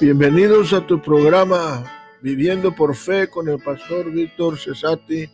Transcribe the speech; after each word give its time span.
Bienvenidos 0.00 0.72
a 0.72 0.84
tu 0.84 1.00
programa 1.00 1.84
Viviendo 2.20 2.74
por 2.74 2.96
Fe 2.96 3.30
con 3.30 3.48
el 3.48 3.62
pastor 3.62 4.10
Víctor 4.10 4.58
Cesati. 4.58 5.30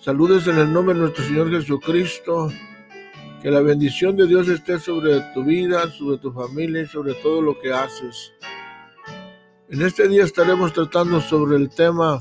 Saludes 0.00 0.48
en 0.48 0.58
el 0.58 0.72
nombre 0.72 0.94
de 0.94 1.02
nuestro 1.02 1.24
Señor 1.24 1.48
Jesucristo. 1.50 2.50
Que 3.40 3.52
la 3.52 3.60
bendición 3.60 4.16
de 4.16 4.26
Dios 4.26 4.48
esté 4.48 4.80
sobre 4.80 5.20
tu 5.32 5.44
vida, 5.44 5.88
sobre 5.92 6.18
tu 6.18 6.32
familia 6.32 6.82
y 6.82 6.86
sobre 6.86 7.14
todo 7.14 7.40
lo 7.40 7.56
que 7.60 7.72
haces. 7.72 8.32
En 9.68 9.82
este 9.82 10.08
día 10.08 10.24
estaremos 10.24 10.72
tratando 10.72 11.20
sobre 11.20 11.56
el 11.56 11.70
tema 11.70 12.20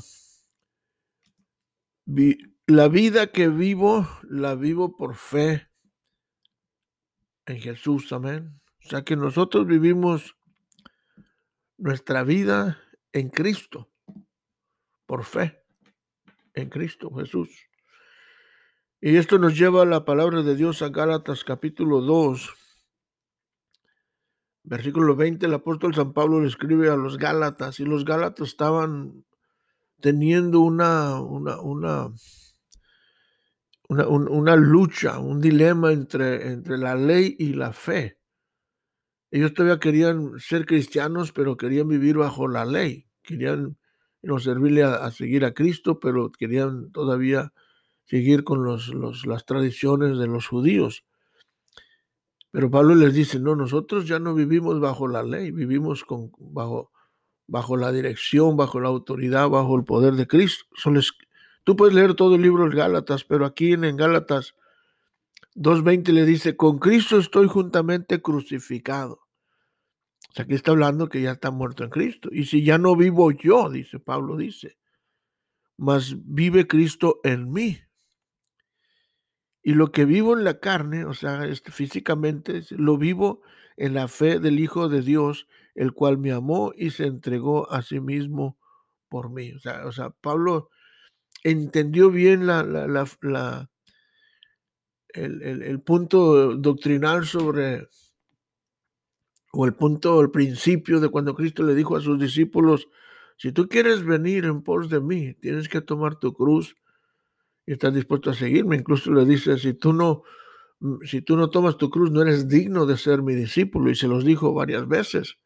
La 2.68 2.88
vida 2.88 3.27
que 3.27 3.48
vivo, 3.48 4.08
la 4.30 4.54
vivo 4.54 4.96
por 4.96 5.16
fe 5.16 5.68
en 7.48 7.59
Jesús. 7.59 8.14
Amén. 8.14 8.62
O 8.85 8.88
sea 8.88 9.03
que 9.03 9.16
nosotros 9.16 9.66
vivimos 9.66 10.35
nuestra 11.75 12.23
vida 12.23 12.77
en 13.13 13.30
Cristo, 13.30 13.89
por 15.08 15.23
fe, 15.23 15.63
en 16.53 16.70
Cristo 16.70 17.09
Jesús. 17.16 17.49
Y 19.02 19.16
esto 19.16 19.39
nos 19.39 19.58
lleva 19.58 19.81
a 19.81 19.85
la 19.85 20.05
palabra 20.05 20.44
de 20.44 20.55
Dios 20.55 20.84
a 20.84 20.89
Gálatas 20.89 21.44
capítulo 21.44 22.02
2, 22.02 22.53
versículo 24.61 25.16
20. 25.16 25.47
El 25.47 25.55
apóstol 25.55 25.95
San 25.95 26.13
Pablo 26.13 26.41
le 26.41 26.47
escribe 26.47 26.91
a 26.91 26.95
los 26.95 27.17
Gálatas 27.17 27.80
y 27.80 27.86
los 27.86 28.05
Gálatas 28.05 28.49
estaban 28.49 29.25
teniendo 29.99 30.59
una, 30.59 31.20
una, 31.22 31.59
una, 31.59 32.11
una, 33.89 34.08
una 34.08 34.55
lucha, 34.55 35.17
un 35.17 35.41
dilema 35.41 35.91
entre, 35.91 36.52
entre 36.52 36.77
la 36.77 36.94
ley 36.94 37.36
y 37.39 37.53
la 37.53 37.73
fe. 37.73 38.20
Ellos 39.36 39.53
todavía 39.53 39.81
querían 39.81 40.39
ser 40.39 40.66
cristianos, 40.66 41.33
pero 41.33 41.58
querían 41.58 41.89
vivir 41.89 42.16
bajo 42.16 42.47
la 42.47 42.64
ley. 42.64 43.05
Querían 43.22 43.77
no 44.22 44.39
servirle 44.39 44.83
a, 44.83 45.11
seguir 45.11 45.44
a 45.44 45.53
Cristo, 45.53 46.00
pero 46.00 46.31
querían 46.31 46.89
todavía 46.94 47.52
seguir 48.05 48.45
con 48.45 48.64
los, 48.64 48.94
las 49.25 49.45
tradiciones 49.45 50.17
de 50.19 50.27
los 50.27 50.47
judíos. 50.47 51.03
Pero 52.52 52.72
Pablo 52.72 52.95
les 52.95 53.14
dice, 53.14 53.38
no, 53.42 53.58
nosotros 53.58 54.08
ya 54.08 54.19
no 54.19 54.33
vivimos 54.36 54.80
bajo 54.80 55.05
la 55.05 55.22
ley, 55.22 55.52
vivimos 55.52 56.05
con, 56.05 56.31
bajo, 56.39 56.94
bajo 57.45 57.75
la 57.75 57.92
dirección, 57.92 58.55
bajo 58.55 58.80
la 58.80 58.88
autoridad, 58.88 59.49
bajo 59.49 59.75
el 59.75 59.83
poder 59.83 60.14
de 60.14 60.27
Cristo. 60.27 60.64
tú 61.66 61.75
puedes 61.75 61.94
leer 61.94 62.14
todo 62.14 62.36
el 62.36 62.42
libro 62.42 62.70
de 62.70 62.75
Gálatas, 62.77 63.25
pero 63.25 63.45
aquí 63.45 63.73
en 63.73 63.97
Gálatas 63.97 64.55
2.20 65.55 66.14
le 66.14 66.23
dice, 66.23 66.55
con 66.55 66.80
Cristo 66.80 67.17
estoy 67.17 67.49
juntamente 67.49 68.22
crucificado 68.22 69.25
aquí 70.41 70.53
está 70.53 70.72
hablando 70.72 71.08
que 71.08 71.22
ya 71.22 71.31
está 71.31 71.52
muerto 71.52 71.83
en 71.83 71.89
Cristo. 71.89 72.30
Y 72.31 72.45
si 72.45 72.64
ya 72.64 72.78
no 72.78 72.95
vivo 72.95 73.31
yo, 73.31 73.69
dice 73.69 74.00
Pablo, 74.00 74.36
dice, 74.38 74.77
mas 75.77 76.16
vive 76.25 76.67
Cristo 76.67 77.19
en 77.23 77.52
mí. 77.52 77.80
Y 79.64 79.73
lo 79.73 79.92
que 79.92 80.05
vivo 80.05 80.38
en 80.38 80.44
la 80.44 80.59
carne, 80.59 81.05
o 81.05 81.14
sea, 81.14 81.45
este, 81.45 81.72
físicamente, 81.72 82.61
lo 82.72 82.97
vivo 82.97 83.42
en 83.77 83.94
la 83.94 84.08
fe 84.08 84.39
del 84.39 84.59
Hijo 84.59 84.89
de 84.89 85.02
Dios, 85.02 85.47
el 85.73 85.94
cual 85.94 86.17
me 86.17 86.31
amó 86.31 86.73
y 86.75 86.92
se 86.92 87.05
entregó 87.05 87.72
a 87.72 87.81
sí 87.81 87.99
mismo 87.99 88.59
por 89.09 89.31
mí. 89.31 89.53
O 89.53 89.59
sea, 89.59 89.92
sea 89.92 90.09
Pablo 90.09 90.70
entendió 91.44 92.11
bien 92.11 92.45
la, 92.45 92.59
el 95.14 95.81
punto 95.81 96.55
doctrinal 96.58 97.25
sobre 97.25 97.88
o 99.56 99.66
el 99.66 99.73
punto, 99.73 100.20
el 100.20 100.31
principio 100.31 101.00
de 101.00 101.08
cuando 101.08 101.34
Cristo 101.34 101.64
le 101.64 101.73
dijo 101.76 101.95
a 101.95 102.02
sus 102.02 102.20
discípulos, 102.20 102.89
si 103.38 103.52
tú 103.54 103.67
quieres 103.70 104.04
venir 104.04 104.45
en 104.45 104.61
pos 104.61 104.89
de 104.89 104.99
mí, 104.99 105.33
tienes 105.36 105.70
que 105.70 105.82
tomar 105.82 106.20
tu 106.20 106.33
cruz 106.33 106.76
y 107.66 107.73
estar 107.73 107.93
dispuesto 107.93 108.30
a 108.30 108.33
seguirme. 108.33 108.76
Incluso 108.76 109.11
le 109.14 109.26
dice, 109.26 109.58
si 109.58 109.73
tú 109.73 109.93
no, 109.93 110.23
mm, 110.80 111.05
si 111.05 111.21
tú 111.21 111.38
no 111.38 111.49
tomas 111.49 111.77
tu 111.77 111.89
cruz, 111.89 112.11
no 112.11 112.21
eres 112.21 112.48
digno 112.49 112.86
de 112.86 112.98
ser 112.98 113.21
mi 113.21 113.33
discípulo. 113.33 113.89
Y 113.89 113.95
se 113.95 114.08
los 114.08 114.26
dijo 114.26 114.54
varias 114.54 114.88
veces. 114.88 115.38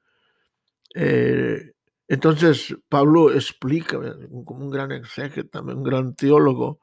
Eh, 0.95 1.73
entonces 2.07 2.75
Pablo 2.89 3.31
explica, 3.31 3.99
como 4.43 4.65
un 4.65 4.71
gran 4.71 4.91
exégeta, 4.91 5.61
un 5.61 5.83
gran 5.83 6.15
teólogo, 6.15 6.79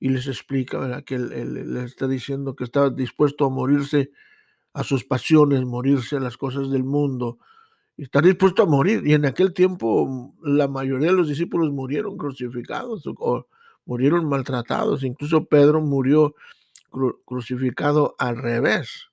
y 0.00 0.08
les 0.08 0.26
explica 0.26 1.02
que 1.02 1.16
él, 1.16 1.32
él, 1.32 1.76
está 1.78 2.08
diciendo 2.08 2.54
que 2.56 2.64
estaba 2.64 2.90
dispuesto 2.90 3.44
a 3.46 3.50
morirse 3.50 4.10
a 4.72 4.84
sus 4.84 5.04
pasiones, 5.04 5.64
morirse 5.64 6.16
a 6.16 6.20
las 6.20 6.36
cosas 6.36 6.70
del 6.70 6.84
mundo, 6.84 7.38
estar 7.96 8.24
dispuesto 8.24 8.62
a 8.62 8.66
morir. 8.66 9.06
Y 9.06 9.14
en 9.14 9.26
aquel 9.26 9.52
tiempo 9.52 10.06
mm, 10.06 10.56
la 10.56 10.68
mayoría 10.68 11.08
de 11.08 11.16
los 11.16 11.28
discípulos 11.28 11.70
murieron 11.72 12.16
crucificados 12.16 13.02
o, 13.06 13.46
murieron 13.84 14.28
maltratados. 14.28 15.02
Incluso 15.02 15.46
Pedro 15.46 15.80
murió 15.80 16.34
crucificado 17.24 18.14
al 18.18 18.36
revés, 18.36 19.08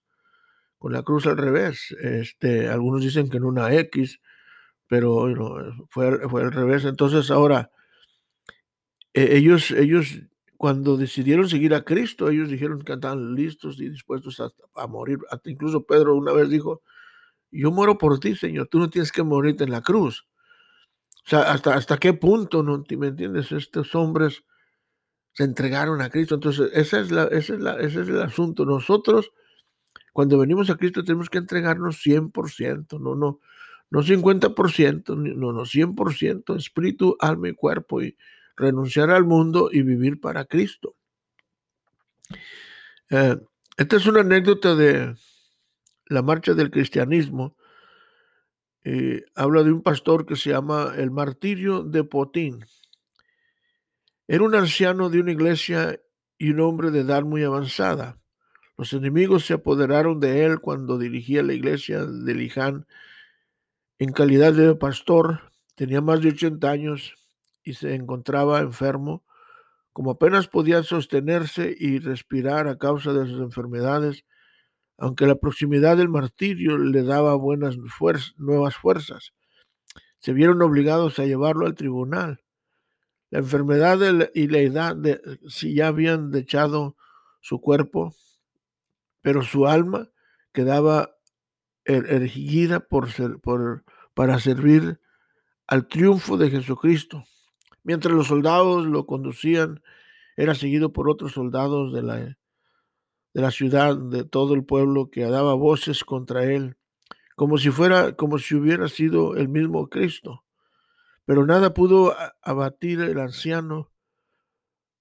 con 0.78 0.94
la 0.94 1.02
cruz 1.02 1.26
al 1.28 1.38
revés. 1.38 1.96
Este, 2.02 2.68
algunos 2.68 3.02
dicen 3.02 3.30
que 3.30 3.38
en 3.38 3.46
una 3.46 3.74
X, 3.74 4.20
pero 4.88 5.28
fue, 5.90 6.30
fue 6.30 6.44
al 6.44 6.52
revés. 6.52 6.86
Entonces 6.86 7.32
ahora, 7.32 7.72
e, 9.14 9.38
ellos, 9.38 9.72
ellos 9.72 10.20
cuando 10.58 10.98
decidieron 10.98 11.50
seguir 11.50 11.74
a 11.74 11.84
Cristo, 11.84 12.30
ellos 12.30 12.50
dijeron 12.50 12.82
que 12.82 12.94
estaban 12.94 13.36
listos 13.36 13.80
y 13.80 13.90
dispuestos 13.90 14.42
a, 14.76 14.88
morir. 14.88 15.20
incluso 15.46 15.86
Pedro 15.86 16.16
una 16.16 16.32
vez 16.32 16.50
dijo, 16.50 16.82
yo 17.52 17.72
muero 17.72 17.98
por 17.98 18.20
ti, 18.20 18.36
Señor, 18.36 18.68
tú 18.68 18.80
no 18.80 18.90
tienes 18.90 19.12
que 19.12 19.24
morirte 19.24 19.64
en 19.64 19.72
la 19.72 19.82
cruz. 19.82 20.28
O 21.26 21.30
sea, 21.30 21.52
hasta, 21.52 21.74
hasta 21.74 21.98
qué 21.98 22.14
punto, 22.14 22.64
¿no? 22.64 22.84
¿Me 22.98 23.08
entiendes? 23.08 23.52
Estos 23.52 23.96
hombres 23.96 24.44
se 25.34 25.44
entregaron 25.44 26.02
a 26.02 26.10
Cristo. 26.10 26.36
Entonces, 26.36 26.70
ese 26.74 27.02
es, 27.02 27.12
la, 27.12 27.26
ese 27.26 27.56
es, 27.56 27.60
la, 27.60 27.74
ese 27.80 28.02
es 28.02 28.08
el 28.08 28.22
asunto. 28.22 28.66
Nosotros, 28.66 29.32
cuando 30.14 30.38
venimos 30.38 30.70
a 30.70 30.76
Cristo, 30.76 31.04
tenemos 31.04 31.30
que 31.30 31.40
entregarnos 31.40 31.98
100%, 32.06 33.00
no, 33.00 33.16
no, 33.16 33.40
no 33.90 34.04
50%, 34.04 35.16
no, 35.36 35.52
no, 35.52 35.62
100%, 35.66 36.56
espíritu, 36.58 37.18
alma 37.20 37.50
y 37.50 37.54
cuerpo. 37.54 38.02
Y, 38.02 38.16
renunciar 38.56 39.10
al 39.10 39.26
mundo 39.26 39.70
y 39.72 39.82
vivir 39.82 40.20
para 40.20 40.46
Cristo. 40.46 40.96
Eh, 43.10 43.38
esta 43.78 43.96
es 43.96 44.06
una 44.06 44.22
anécdota 44.22 44.76
de 44.76 45.16
la 46.08 46.22
marcha 46.22 46.54
del 46.54 46.72
cristianismo. 46.72 47.56
habla 49.34 49.64
de 49.64 49.72
un 49.72 49.82
pastor 49.82 50.26
que 50.28 50.36
se 50.36 50.52
llama 50.52 50.94
el 50.96 51.10
martirio 51.10 51.84
de 51.84 52.04
Potín. 52.04 52.66
Era 54.28 54.44
un 54.44 54.56
anciano 54.56 55.10
de 55.10 55.20
una 55.20 55.32
iglesia 55.32 56.00
y 56.38 56.50
un 56.50 56.60
hombre 56.60 56.92
de 56.92 57.02
edad 57.02 57.24
muy 57.24 57.44
avanzada. 57.44 58.20
Los 58.78 58.92
enemigos 58.94 59.46
se 59.46 59.54
apoderaron 59.54 60.20
de 60.20 60.46
él 60.46 60.60
cuando 60.60 60.98
dirigía 60.98 61.44
la 61.44 61.54
iglesia 61.54 62.06
de 62.06 62.34
Liján 62.34 62.88
en 64.00 64.12
calidad 64.12 64.54
de 64.54 64.76
pastor. 64.76 65.52
Tenía 65.76 66.02
más 66.02 66.22
de 66.22 66.30
80 66.30 66.70
años 66.70 67.16
y 67.66 67.74
se 67.74 67.96
encontraba 67.96 68.60
enfermo, 68.60 69.26
como 69.92 70.12
apenas 70.12 70.48
podía 70.48 70.84
sostenerse 70.84 71.76
y 71.78 72.00
respirar 72.00 72.68
a 72.68 72.78
causa 72.78 73.12
de 73.12 73.28
sus 73.28 73.42
enfermedades, 73.42 74.24
aunque 74.98 75.26
la 75.26 75.36
proximidad 75.36 75.98
del 75.98 76.10
martirio 76.10 76.78
le 76.78 77.04
daba 77.04 77.36
buenas 77.36 77.76
nuevas 78.38 78.76
fuerzas. 78.76 79.34
Se 80.20 80.32
vieron 80.32 80.62
obligados 80.62 81.20
a 81.20 81.26
llevarlo 81.26 81.66
al 81.66 81.76
tribunal. 81.76 82.44
La 83.32 83.40
enfermedad 83.40 84.00
y 84.34 84.48
la 84.48 84.60
edad 84.60 84.96
de, 84.96 85.20
si 85.48 85.74
ya 85.74 85.88
habían 85.88 86.34
echado 86.36 86.96
su 87.42 87.60
cuerpo, 87.60 88.16
pero 89.22 89.42
su 89.42 89.68
alma 89.68 90.10
quedaba 90.54 91.16
er, 91.84 92.06
erigida 92.12 92.80
por 92.80 93.12
ser, 93.12 93.40
por, 93.40 93.84
para 94.14 94.40
servir 94.40 95.00
al 95.68 95.88
triunfo 95.88 96.38
de 96.38 96.50
Jesucristo. 96.50 97.26
Mientras 97.86 98.16
los 98.16 98.28
soldados 98.28 98.88
lo 98.88 99.06
conducían, 99.06 99.84
era 100.36 100.56
seguido 100.56 100.92
por 100.92 101.08
otros 101.08 101.34
soldados 101.34 101.94
de 101.94 102.02
la, 102.02 102.16
de 102.18 102.38
la 103.42 103.52
ciudad, 103.52 103.96
de 103.96 104.24
todo 104.24 104.56
el 104.56 104.66
pueblo, 104.66 105.12
que 105.12 105.22
daba 105.22 105.54
voces 105.54 106.04
contra 106.04 106.46
él, 106.46 106.78
como 107.36 107.60
si 107.60 107.70
fuera, 107.70 108.16
como 108.16 108.40
si 108.40 108.56
hubiera 108.56 108.90
sido 108.90 109.36
el 109.36 109.50
mismo 109.50 109.88
Cristo. 109.88 110.44
Pero 111.26 111.46
nada 111.46 111.76
pudo 111.76 112.16
abatir 112.42 113.02
el 113.02 113.20
anciano, 113.20 113.92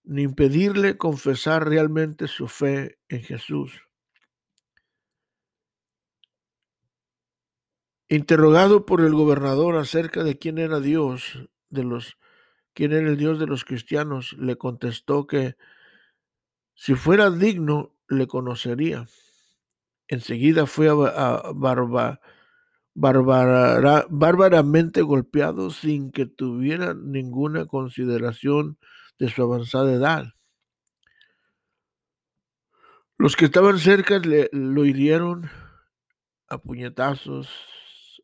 ni 0.03 0.21
impedirle 0.21 0.99
confesar 0.99 1.67
realmente 1.67 2.29
su 2.29 2.49
fe 2.49 2.99
en 3.09 3.23
Jesús. 3.23 3.73
Interrogado 8.11 8.85
por 8.85 9.01
el 9.01 9.15
gobernador 9.15 9.77
acerca 9.77 10.23
de 10.23 10.37
quién 10.37 10.59
era 10.59 10.81
Dios 10.81 11.49
de 11.71 11.85
los 11.85 12.19
quién 12.75 12.93
era 12.93 13.09
el 13.09 13.17
Dios 13.17 13.39
de 13.39 13.47
los 13.47 13.65
cristianos, 13.65 14.35
le 14.35 14.57
contestó 14.57 15.27
que 15.27 15.57
si 16.75 16.95
fuera 16.95 17.31
digno, 17.31 17.95
le 18.09 18.27
conocería. 18.27 19.07
Enseguida 20.09 20.67
fue 20.67 20.89
bárbaramente 22.95 25.03
golpeados 25.03 25.77
sin 25.77 26.11
que 26.11 26.27
tuvieran 26.27 27.11
ninguna 27.11 27.67
consideración 27.67 28.79
de 29.19 29.31
su 29.31 29.43
avanzada 29.43 29.93
edad. 29.93 30.35
Los 33.17 33.37
que 33.37 33.47
estaban 33.47 33.79
cerca 33.79 34.19
le, 34.19 34.51
lo 34.53 34.85
hirieron 34.85 35.49
a 36.49 36.59
puñetazos, 36.59 37.49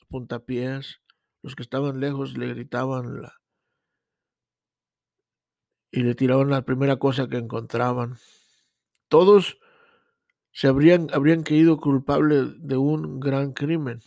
puntapiés. 0.09 1.01
Los 1.43 1.55
que 1.55 1.63
estaban 1.63 2.01
lejos 2.01 2.37
le 2.37 2.49
gritaban 2.49 3.23
la, 3.23 3.40
y 5.91 6.03
le 6.03 6.15
tiraban 6.15 6.51
la 6.51 6.63
primera 6.63 6.97
cosa 6.97 7.29
que 7.29 7.37
encontraban. 7.37 8.19
Todos 9.09 9.59
se 10.53 10.69
habrían, 10.69 11.09
habrían 11.13 11.43
caído 11.43 11.79
culpables 11.79 12.49
de 12.59 12.77
un 12.77 13.21
gran 13.21 13.53
crimen. 13.53 14.03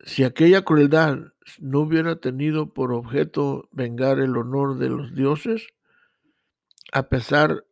Si 0.00 0.22
aquella 0.22 0.62
crueldad 0.62 1.18
no 1.58 1.80
hubiera 1.80 2.20
tenido 2.20 2.72
por 2.72 2.92
objeto 2.92 3.68
vengar 3.72 4.18
el 4.18 4.36
honor 4.36 4.78
de 4.78 4.88
los 4.90 5.14
dioses, 5.14 5.66
a 6.92 7.08
pesar, 7.08 7.64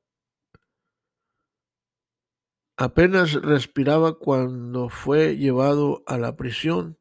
apenas 2.77 3.35
respiraba 3.35 4.19
cuando 4.19 4.89
fue 4.89 5.37
llevado 5.37 6.03
a 6.07 6.19
la 6.19 6.37
prisión, 6.37 6.99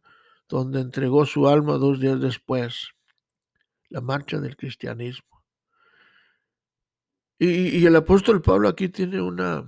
donde 0.50 0.82
entregó 0.82 1.26
su 1.26 1.48
alma 1.48 1.78
dos 1.78 2.00
días 2.00 2.20
después, 2.20 2.94
la 3.92 4.02
marcha 4.02 4.40
del 4.40 4.56
cristianismo. 4.56 5.44
Y, 7.38 7.86
el 7.86 7.96
apóstol 7.96 8.42
Pablo 8.42 8.70
aquí 8.70 8.90
tiene 8.90 9.20
una 9.22 9.66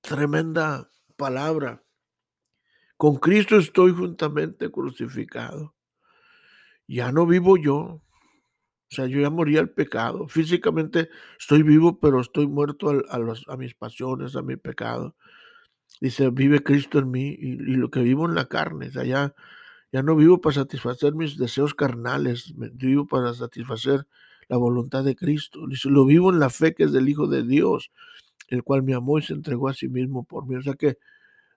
tremenda 0.00 0.90
palabra. 1.16 1.82
Con 2.96 3.16
Cristo 3.16 3.56
estoy 3.56 3.92
juntamente 3.92 4.70
crucificado. 4.70 5.76
Ya 6.88 7.12
no 7.12 7.24
vivo 7.24 7.56
yo. 7.56 7.76
O 7.76 8.02
sea, 8.90 9.06
yo 9.06 9.20
ya 9.20 9.30
morí 9.30 9.58
al 9.58 9.70
pecado. 9.70 10.26
Físicamente 10.26 11.08
estoy 11.38 11.62
vivo, 11.62 12.00
pero 12.00 12.20
estoy 12.20 12.48
muerto 12.48 12.90
a, 12.90 13.56
mis 13.56 13.74
pasiones, 13.74 14.34
a 14.34 14.42
mi 14.42 14.56
pecado. 14.56 15.14
Dice, 16.00 16.30
vive 16.30 16.64
Cristo 16.64 16.98
en 16.98 17.10
mí 17.12 17.28
y, 17.38 17.76
lo 17.76 17.90
que 17.90 18.00
vivo 18.00 18.26
en 18.26 18.34
la 18.34 18.46
carne. 18.46 18.88
O 18.88 18.90
sea, 18.90 19.04
ya, 19.04 19.34
ya 19.92 20.02
no 20.02 20.16
vivo 20.16 20.40
para 20.40 20.54
satisfacer 20.54 21.14
mis 21.14 21.36
deseos 21.38 21.74
carnales, 21.74 22.54
vivo 22.56 23.06
para 23.06 23.32
satisfacer 23.34 24.06
la 24.48 24.56
voluntad 24.56 25.04
de 25.04 25.16
Cristo. 25.16 25.60
lo 25.84 26.04
vivo 26.04 26.30
en 26.30 26.38
la 26.38 26.50
fe 26.50 26.74
que 26.74 26.84
es 26.84 26.92
del 26.92 27.08
Hijo 27.08 27.26
de 27.26 27.42
Dios, 27.42 27.90
el 28.48 28.62
cual 28.62 28.82
me 28.82 28.94
amó 28.94 29.18
y 29.18 29.22
se 29.22 29.34
entregó 29.34 29.68
a 29.68 29.74
sí 29.74 29.88
mismo 29.88 30.24
por 30.24 30.46
mí. 30.46 30.56
O 30.56 30.62
sea 30.62 30.74
que 30.74 30.98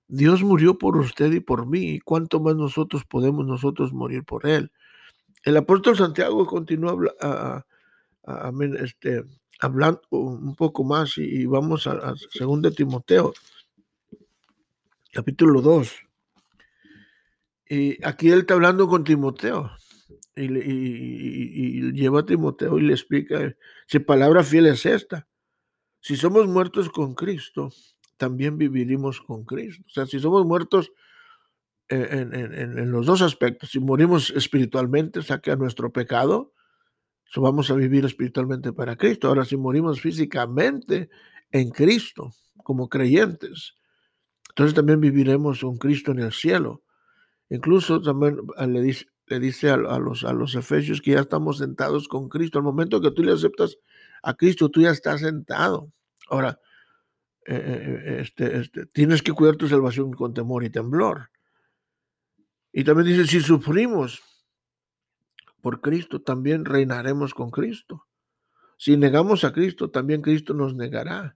Dios 0.08 0.44
murió 0.44 0.78
por 0.78 0.98
usted 0.98 1.32
y 1.32 1.40
por 1.40 1.66
mí. 1.66 1.96
¿Y 1.96 2.00
cuánto 2.00 2.40
más 2.40 2.56
nosotros 2.56 3.06
podemos 3.06 3.46
nosotros 3.46 3.94
morir 3.94 4.24
por 4.24 4.46
Él? 4.46 4.72
El 5.44 5.58
apóstol 5.58 5.98
Santiago 5.98 6.46
continúa 6.46 7.66
este, 8.80 9.24
hablando 9.60 10.02
un 10.10 10.56
poco 10.56 10.84
más 10.84 11.18
y, 11.18 11.46
vamos 11.46 11.88
a, 11.88 11.92
a 11.92 12.14
2 12.40 12.76
Timoteo, 12.76 13.34
capítulo 15.12 15.62
2. 15.62 16.11
Y 17.72 18.06
aquí 18.06 18.30
él 18.30 18.40
está 18.40 18.56
hablando 18.56 18.86
con 18.90 19.06
Timoteo 19.06 19.72
y, 20.36 21.94
lleva 21.94 22.20
a 22.20 22.26
Timoteo 22.26 22.78
y 22.78 22.82
le 22.82 22.92
explica 22.92 23.56
si 23.88 24.00
palabra 24.00 24.44
fiel 24.44 24.66
es 24.66 24.86
esta. 24.86 25.26
Si 26.02 26.18
somos 26.18 26.48
muertos 26.48 26.90
con 26.90 27.16
Cristo, 27.16 27.72
también 28.18 28.58
viviremos 28.58 29.22
con 29.22 29.46
Cristo. 29.46 29.86
O 29.88 29.90
sea, 29.90 30.06
si 30.06 30.20
somos 30.20 30.46
muertos 30.46 30.92
en, 31.88 32.92
los 32.92 33.06
dos 33.06 33.22
aspectos, 33.22 33.70
si 33.70 33.80
morimos 33.80 34.32
espiritualmente, 34.32 35.22
o 35.22 35.24
a 35.32 35.56
nuestro 35.56 35.94
pecado, 35.94 36.52
vamos 37.38 37.72
a 37.72 37.76
vivir 37.76 38.04
espiritualmente 38.04 38.74
para 38.74 38.98
Cristo. 38.98 39.30
Ahora, 39.30 39.46
si 39.46 39.56
morimos 39.56 40.02
físicamente 40.02 41.10
en 41.52 41.70
Cristo, 41.70 42.34
como 42.66 42.90
creyentes, 42.90 43.76
entonces 44.50 44.76
también 44.76 45.00
viviremos 45.00 45.62
con 45.62 45.78
Cristo 45.78 46.12
en 46.12 46.20
el 46.20 46.34
cielo. 46.34 46.84
Incluso 47.52 48.02
también 48.02 48.38
ah, 48.56 48.66
le 48.66 48.82
dice, 48.82 49.08
le 49.28 49.40
dice 49.42 49.70
a, 49.70 49.76
los, 49.76 50.24
a 50.24 50.32
los 50.32 50.56
efesios 50.56 51.02
que 51.02 51.12
ya 51.12 51.20
estamos 51.20 51.58
sentados 51.58 52.08
con 52.08 52.30
Cristo. 52.30 52.58
Al 52.58 52.64
momento 52.64 53.02
que 53.02 53.12
tú 53.12 53.24
le 53.24 53.34
aceptas 53.34 53.78
a 54.24 54.34
Cristo, 54.36 54.70
tú 54.70 54.80
ya 54.80 54.92
estás 54.92 55.20
sentado. 55.20 55.92
Ahora, 56.30 56.62
eh, 57.46 57.56
eh, 57.56 58.04
eh, 58.06 58.22
este, 58.22 58.58
este, 58.58 58.86
tienes 58.86 59.22
que 59.22 59.34
cuidar 59.34 59.58
tu 59.58 59.68
salvación 59.68 60.14
con 60.14 60.34
temor 60.34 60.64
y 60.64 60.70
temblor. 60.70 61.30
Y 62.72 62.86
también 62.86 63.10
dice, 63.10 63.30
si 63.30 63.42
sufrimos 63.42 64.22
por 65.60 65.82
Cristo, 65.82 66.22
también 66.22 66.64
reinaremos 66.64 67.34
con 67.34 67.52
Cristo. 67.52 68.08
Si 68.78 68.96
negamos 68.96 69.44
a 69.44 69.52
Cristo, 69.52 69.90
también 69.90 70.22
Cristo 70.22 70.54
nos 70.54 70.74
negará. 70.74 71.36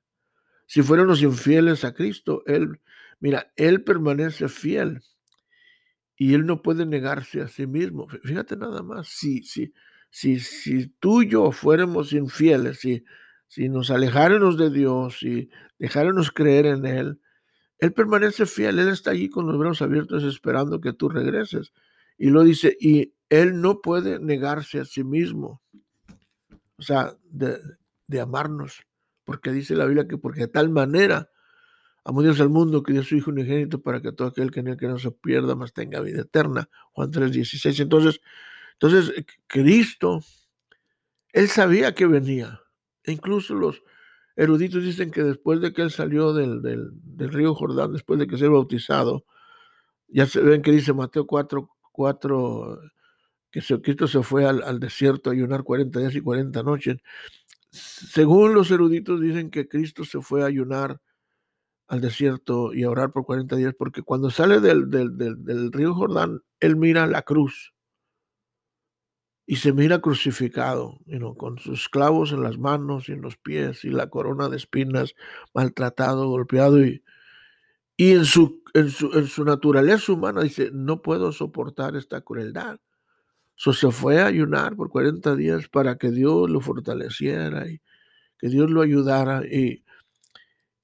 Si 0.66 0.82
fuéramos 0.82 1.22
infieles 1.22 1.84
a 1.84 1.94
Cristo, 1.94 2.42
Él, 2.46 2.80
mira, 3.20 3.52
Él 3.58 3.84
permanece 3.84 4.48
fiel 4.48 5.04
y 6.18 6.34
él 6.34 6.46
no 6.46 6.62
puede 6.62 6.86
negarse 6.86 7.42
a 7.42 7.48
sí 7.48 7.68
mismo. 7.68 8.08
Fíjate 8.08 8.56
nada 8.56 8.82
más, 8.84 9.08
si, 9.08 9.44
si, 9.44 9.74
si, 10.10 10.40
si 10.40 10.88
tú 10.88 11.22
y 11.22 11.30
yo 11.30 11.52
fuéramos 11.52 12.14
infieles, 12.14 12.80
si, 12.80 13.04
si 13.48 13.70
nos 13.70 13.92
alejáramos 13.92 14.58
de 14.58 14.70
Dios, 14.70 15.20
si 15.20 15.50
dejáramos 15.78 16.32
creer 16.32 16.68
en 16.68 16.86
Él, 16.86 17.20
Él 17.80 17.94
permanece 17.94 18.46
fiel, 18.46 18.80
Él 18.80 18.90
está 18.90 19.12
allí 19.12 19.30
con 19.30 19.48
los 19.48 19.58
brazos 19.58 19.82
abiertos 19.82 20.24
esperando 20.24 20.80
que 20.80 20.94
tú 20.94 21.10
regreses. 21.10 21.74
Y 22.18 22.30
lo 22.30 22.44
dice, 22.44 22.78
y 22.80 23.14
Él 23.30 23.60
no 23.60 23.82
puede 23.82 24.20
negarse 24.20 24.80
a 24.80 24.86
sí 24.86 25.04
mismo, 25.04 25.62
o 26.78 26.82
sea, 26.82 27.16
de, 27.24 27.58
de 28.08 28.22
amarnos, 28.22 28.86
porque 29.26 29.52
dice 29.52 29.76
la 29.76 29.86
Biblia 29.86 30.08
que 30.08 30.18
porque 30.18 30.42
de 30.42 30.48
tal 30.48 30.70
manera 30.70 31.30
Amó 32.08 32.22
Dios 32.22 32.40
al 32.40 32.50
mundo 32.50 32.84
que 32.84 32.94
dio 32.94 33.04
su 33.04 33.16
Hijo 33.16 33.32
unigénito 33.32 33.82
para 33.82 34.00
que 34.00 34.12
todo 34.12 34.28
aquel 34.28 34.52
que 34.52 34.64
que 34.78 34.88
no 34.88 35.00
se 35.00 35.10
pierda, 35.10 35.56
más 35.56 35.74
tenga 35.74 36.02
vida 36.02 36.22
eterna. 36.22 36.70
Juan 36.92 37.12
3:16. 37.12 37.80
Entonces, 37.80 38.22
entonces, 38.74 39.12
eh, 39.18 39.26
Cristo, 39.48 40.20
él 41.34 41.50
sabía 41.50 41.96
que 41.96 42.06
venía. 42.06 42.62
E 43.04 43.12
incluso 43.12 43.56
los 43.56 43.82
eruditos 44.36 44.84
dicen 44.84 45.10
que 45.12 45.24
después 45.24 45.62
de 45.62 45.74
que 45.74 45.82
él 45.82 45.92
salió 45.92 46.34
del, 46.34 46.62
río 47.18 47.56
Jordán, 47.56 47.94
después 47.94 48.20
de 48.20 48.28
que 48.28 48.38
se 48.38 48.48
bautizado, 48.48 49.26
ya 50.08 50.28
se 50.28 50.42
ven 50.42 50.62
que 50.62 50.72
dice 50.72 50.94
Mateo 50.94 51.26
4, 51.26 51.70
4 51.92 52.80
que 53.52 53.62
Cristo 53.82 54.08
se 54.08 54.22
fue 54.22 54.46
al, 54.46 54.62
al 54.64 54.80
desierto 54.80 55.30
a 55.30 55.34
ayunar 55.34 55.64
40 55.64 56.00
días 56.00 56.16
y 56.16 56.22
40 56.22 56.62
noches. 56.64 56.98
Según 57.72 58.54
los 58.54 58.70
eruditos 58.72 59.22
dicen 59.22 59.50
que 59.50 59.68
Cristo 59.68 60.06
se 60.06 60.22
fue 60.22 60.44
a 60.44 60.48
ayunar 60.48 61.02
al 61.88 62.02
desierto 62.02 62.74
y 62.74 62.84
a 62.84 62.90
orar 62.90 63.12
por 63.12 63.26
40 63.26 63.56
días, 63.56 63.74
porque 63.78 64.02
cuando 64.02 64.30
sale 64.30 64.60
del, 64.60 64.90
del, 64.90 65.72
río 65.72 65.94
Jordán, 65.94 66.42
él 66.60 66.76
mira 66.76 67.06
la 67.08 67.22
cruz 67.22 67.74
y 69.46 69.58
se 69.58 69.74
mira 69.74 70.00
crucificado, 70.02 71.00
con 71.38 71.60
sus 71.60 71.88
clavos 71.88 72.32
en 72.32 72.42
las 72.42 72.58
manos 72.58 73.10
y 73.10 73.12
en 73.12 73.22
los 73.22 73.38
pies 73.38 73.86
y 73.86 73.90
la 73.90 74.10
corona 74.10 74.50
de 74.50 74.58
espinas, 74.58 75.14
maltratado, 75.54 76.28
golpeado 76.30 76.84
y, 76.84 77.04
y 77.96 78.14
en, 78.14 78.26
su, 78.26 78.64
en, 78.74 78.90
su, 78.90 79.12
en 79.14 79.28
su 79.28 79.46
naturaleza 79.46 80.12
humana 80.12 80.42
dice, 80.42 80.72
no 80.74 81.04
puedo 81.04 81.32
soportar 81.32 81.96
esta 81.96 82.22
crueldad. 82.22 82.80
So, 83.56 83.72
se 83.72 83.90
fue 83.92 84.20
a 84.20 84.26
ayunar 84.26 84.76
por 84.76 84.90
40 84.90 85.36
días 85.36 85.70
para 85.70 85.98
que 85.98 86.12
Dios 86.12 86.50
lo 86.50 86.60
fortaleciera 86.60 87.70
y 87.70 87.80
que 88.38 88.50
Dios 88.50 88.70
lo 88.70 88.82
ayudara. 88.82 89.44
Y, 89.46 89.85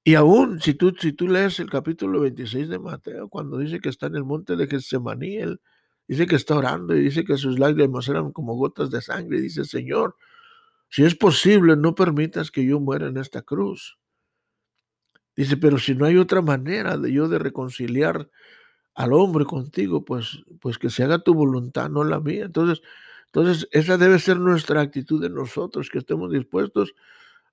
y 0.04 0.14
aún, 0.16 0.60
si 0.60 0.74
tú, 0.74 0.94
si 0.98 1.12
tú 1.12 1.28
lees 1.28 1.60
el 1.60 1.70
capítulo 1.70 2.20
26 2.20 2.68
de 2.68 2.78
Mateo, 2.78 3.28
cuando 3.28 3.58
dice 3.58 3.80
que 3.80 3.88
está 3.88 4.06
en 4.06 4.16
el 4.16 4.24
monte 4.24 4.56
de 4.56 4.66
Getsemaní, 4.66 5.36
él 5.36 5.60
dice 6.08 6.26
que 6.26 6.36
está 6.36 6.56
orando 6.56 6.96
y 6.96 7.00
dice 7.00 7.24
que 7.24 7.36
sus 7.36 7.58
lágrimas 7.58 8.08
eran 8.08 8.32
como 8.32 8.54
gotas 8.56 8.90
de 8.90 9.00
sangre. 9.00 9.38
Y 9.38 9.42
dice, 9.42 9.64
Señor, 9.64 10.16
si 10.88 11.04
es 11.04 11.14
posible, 11.14 11.76
no 11.76 11.94
permitas 11.94 12.50
que 12.50 12.64
yo 12.64 12.80
muera 12.80 13.06
en 13.08 13.16
esta 13.16 13.42
cruz. 13.42 13.98
Dice, 15.36 15.56
pero 15.56 15.78
si 15.78 15.94
no 15.94 16.04
hay 16.04 16.18
otra 16.18 16.42
manera 16.42 16.98
de 16.98 17.12
yo 17.12 17.28
de 17.28 17.38
reconciliar 17.38 18.28
al 18.94 19.12
hombre 19.12 19.44
contigo, 19.44 20.04
pues, 20.04 20.44
pues 20.60 20.78
que 20.78 20.90
se 20.90 21.04
haga 21.04 21.20
tu 21.20 21.32
voluntad, 21.32 21.88
no 21.88 22.04
la 22.04 22.20
mía. 22.20 22.44
Entonces, 22.44 22.82
entonces, 23.26 23.66
esa 23.72 23.96
debe 23.96 24.18
ser 24.18 24.38
nuestra 24.38 24.82
actitud 24.82 25.22
de 25.22 25.30
nosotros, 25.30 25.88
que 25.88 25.98
estemos 25.98 26.30
dispuestos 26.30 26.94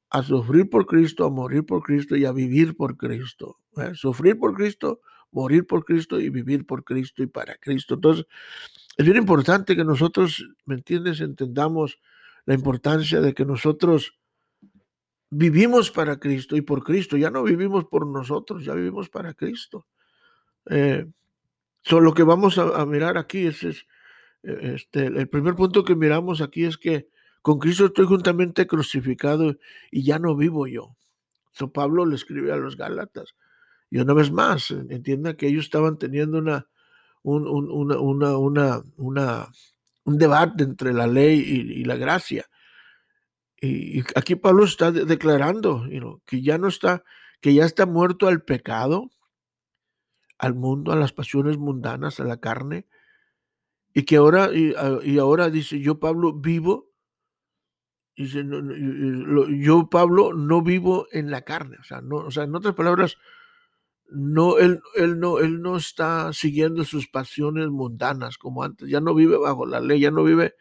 a 0.09 0.23
sufrir 0.23 0.69
por 0.69 0.85
Cristo, 0.85 1.25
a 1.25 1.29
morir 1.29 1.65
por 1.65 1.83
Cristo 1.83 2.15
y 2.15 2.25
a 2.25 2.31
vivir 2.31 2.75
por 2.75 2.97
Cristo. 2.97 3.59
¿eh? 3.77 3.91
Sufrir 3.93 4.39
por 4.39 4.55
Cristo, 4.55 5.01
morir 5.31 5.67
por 5.67 5.85
Cristo 5.85 6.19
y 6.19 6.29
vivir 6.29 6.65
por 6.65 6.83
Cristo 6.83 7.21
y 7.21 7.27
para 7.27 7.55
Cristo. 7.57 7.95
Entonces, 7.95 8.25
es 8.97 9.05
bien 9.05 9.17
importante 9.17 9.75
que 9.75 9.83
nosotros, 9.83 10.49
¿me 10.65 10.75
entiendes?, 10.75 11.21
entendamos 11.21 11.99
la 12.45 12.55
importancia 12.55 13.21
de 13.21 13.33
que 13.33 13.45
nosotros 13.45 14.17
vivimos 15.29 15.91
para 15.91 16.19
Cristo 16.19 16.57
y 16.57 16.61
por 16.61 16.83
Cristo. 16.83 17.15
Ya 17.15 17.29
no 17.29 17.43
vivimos 17.43 17.85
por 17.85 18.07
nosotros, 18.07 18.65
ya 18.65 18.73
vivimos 18.73 19.09
para 19.09 19.35
Cristo. 19.35 19.85
Eh, 20.65 21.05
lo 21.89 22.13
que 22.13 22.23
vamos 22.23 22.57
a, 22.57 22.85
mirar 22.85 23.17
aquí 23.17 23.45
es, 23.45 23.63
es 23.63 23.85
este, 24.43 25.05
el 25.05 25.29
primer 25.29 25.55
punto 25.55 25.83
que 25.83 25.95
miramos 25.95 26.41
aquí 26.41 26.65
es 26.65 26.77
que 26.77 27.09
con 27.41 27.59
Cristo 27.59 27.85
estoy 27.85 28.05
juntamente 28.05 28.67
crucificado 28.67 29.55
y 29.91 30.03
ya 30.03 30.19
no 30.19 30.35
vivo 30.35 30.67
yo. 30.67 30.95
So 31.51 31.71
Pablo 31.71 32.05
le 32.05 32.15
escribe 32.15 32.51
a 32.51 32.57
los 32.57 32.77
Gálatas. 32.77 33.35
Y 33.89 33.99
una 33.99 34.13
vez 34.13 34.31
más, 34.31 34.71
entienda 34.71 35.35
que 35.35 35.47
ellos 35.47 35.65
estaban 35.65 35.97
teniendo 35.97 36.37
una, 36.37 36.67
un, 37.23 37.47
una, 37.47 38.37
una, 38.37 38.79
una, 38.97 39.51
un 40.03 40.17
debate 40.17 40.63
entre 40.63 40.93
la 40.93 41.07
ley 41.07 41.39
y, 41.39 41.83
la 41.83 41.95
gracia. 41.95 42.45
Y, 43.59 44.01
aquí 44.15 44.35
Pablo 44.35 44.65
está 44.65 44.91
declarando 44.91 45.85
que 46.25 46.41
ya 46.41 46.57
no 46.57 46.67
está, 46.67 47.03
que 47.41 47.53
ya 47.53 47.65
está 47.65 47.85
muerto 47.85 48.27
al 48.27 48.43
pecado, 48.43 49.09
al 50.37 50.55
mundo, 50.55 50.91
a 50.91 50.95
las 50.95 51.11
pasiones 51.11 51.57
mundanas, 51.57 52.19
a 52.19 52.25
la 52.25 52.37
carne, 52.37 52.85
y 53.93 54.03
que 54.03 54.17
ahora, 54.17 54.49
y, 54.53 55.17
ahora 55.17 55.49
dice, 55.49 55.79
yo 55.79 55.99
Pablo 55.99 56.33
vivo, 56.33 56.88
dice, 58.23 58.45
yo 59.59 59.89
Pablo 59.89 60.33
no 60.33 60.61
vivo 60.61 61.07
en 61.11 61.31
la 61.31 61.43
carne, 61.43 61.77
o 61.79 61.83
sea, 61.83 62.01
no, 62.01 62.17
o 62.17 62.31
sea, 62.31 62.43
en 62.43 62.53
otras 62.53 62.75
palabras, 62.75 63.17
no 64.09 64.57
él, 64.57 64.81
él, 64.95 65.19
no, 65.19 65.39
él 65.39 65.61
no 65.61 65.77
está 65.77 66.33
siguiendo 66.33 66.83
sus 66.83 67.07
pasiones 67.07 67.69
mundanas 67.69 68.37
como 68.37 68.63
antes, 68.63 68.89
ya 68.89 68.99
no 68.99 69.15
vive 69.15 69.37
bajo 69.37 69.65
la 69.65 69.79
ley, 69.79 70.01
ya 70.01 70.11
no 70.11 70.23
vive, 70.25 70.55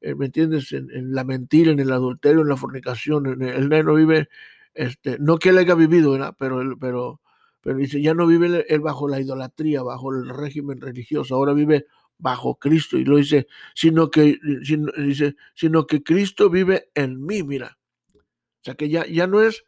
eh, 0.00 0.14
¿me 0.14 0.26
entiendes?, 0.26 0.72
en, 0.72 0.88
la 1.12 1.24
mentira, 1.24 1.70
en 1.70 1.80
el 1.80 1.92
adulterio, 1.92 2.40
en 2.40 2.48
la 2.48 2.56
fornicación, 2.56 3.26
en 3.26 3.42
él 3.42 3.68
no 3.84 3.94
vive, 3.94 4.28
este, 4.72 5.18
no 5.18 5.38
que 5.38 5.50
él 5.50 5.58
haya 5.58 5.74
vivido, 5.74 6.12
¿verdad? 6.12 6.34
pero, 6.38 6.62
pero, 6.80 7.20
pero 7.60 7.76
dice, 7.76 8.00
ya 8.00 8.14
no 8.14 8.26
vive 8.26 8.64
él 8.68 8.80
bajo 8.80 9.06
la 9.06 9.20
idolatría, 9.20 9.82
bajo 9.82 10.14
el 10.14 10.30
régimen 10.30 10.80
religioso, 10.80 11.34
ahora 11.34 11.52
vive 11.52 11.86
bajo 12.18 12.58
Cristo, 12.58 12.96
y 12.96 13.04
lo 13.04 13.16
dice, 13.16 13.46
sino 13.74 14.10
que, 14.10 14.38
sino, 14.62 14.90
dice, 14.96 15.36
sino 15.54 15.86
que 15.86 16.02
Cristo 16.02 16.50
vive 16.50 16.90
en 16.94 17.24
mí, 17.24 17.42
mira. 17.42 17.78
O 18.14 18.64
sea 18.64 18.74
que 18.74 18.88
ya, 18.88 19.06
ya 19.06 19.26
no 19.26 19.40
es, 19.40 19.64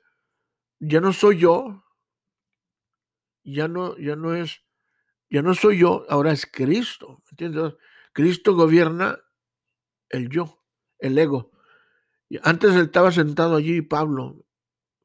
ya 0.81 1.01
no 1.01 1.13
soy 1.13 1.39
yo, 1.39 1.85
ya 3.45 3.69
no, 3.69 3.97
ya 3.99 4.17
no 4.17 4.35
es, 4.35 4.63
ya 5.31 5.43
no 5.43 5.55
soy 5.55 5.79
yo, 5.79 6.05
ahora 6.09 6.33
es 6.33 6.47
Cristo. 6.47 7.23
¿Entiendes? 7.31 7.75
Cristo 8.13 8.55
gobierna 8.55 9.19
el 10.09 10.29
yo, 10.29 10.63
el 10.99 11.19
ego. 11.19 11.53
Antes 12.43 12.75
estaba 12.75 13.13
sentado 13.13 13.57
allí 13.57 13.81
Pablo, 13.83 14.45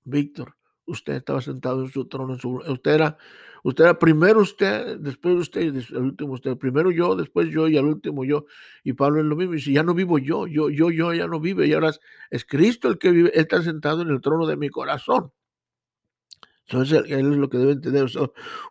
Víctor, 0.03 0.57
usted 0.85 1.13
estaba 1.13 1.41
sentado 1.41 1.83
en 1.83 1.91
su 1.91 2.07
trono, 2.07 2.37
usted 2.67 2.91
era, 2.91 3.17
usted 3.63 3.85
era 3.85 3.97
primero 3.97 4.41
usted, 4.41 4.97
después 4.99 5.35
usted 5.35 5.61
y 5.61 5.67
el 5.67 6.01
último 6.01 6.33
usted, 6.33 6.57
primero 6.57 6.91
yo, 6.91 7.15
después 7.15 7.49
yo 7.49 7.67
y 7.67 7.77
al 7.77 7.85
último 7.85 8.23
yo. 8.23 8.45
Y 8.83 8.93
Pablo 8.93 9.21
es 9.21 9.25
lo 9.25 9.35
mismo, 9.35 9.53
y 9.53 9.57
dice, 9.57 9.71
ya 9.71 9.83
no 9.83 9.93
vivo 9.93 10.19
yo, 10.19 10.47
yo, 10.47 10.69
yo, 10.69 10.91
yo 10.91 11.13
ya 11.13 11.27
no 11.27 11.39
vive, 11.39 11.67
y 11.67 11.73
ahora 11.73 11.89
es, 11.89 11.99
es 12.29 12.45
Cristo 12.45 12.87
el 12.89 12.99
que 12.99 13.11
vive, 13.11 13.31
él 13.33 13.41
está 13.41 13.63
sentado 13.63 14.01
en 14.01 14.09
el 14.09 14.21
trono 14.21 14.45
de 14.45 14.57
mi 14.57 14.69
corazón. 14.69 15.31
Entonces, 16.67 17.03
él 17.07 17.31
es 17.33 17.37
lo 17.37 17.49
que 17.49 17.57
debe 17.57 17.73
entender. 17.73 18.05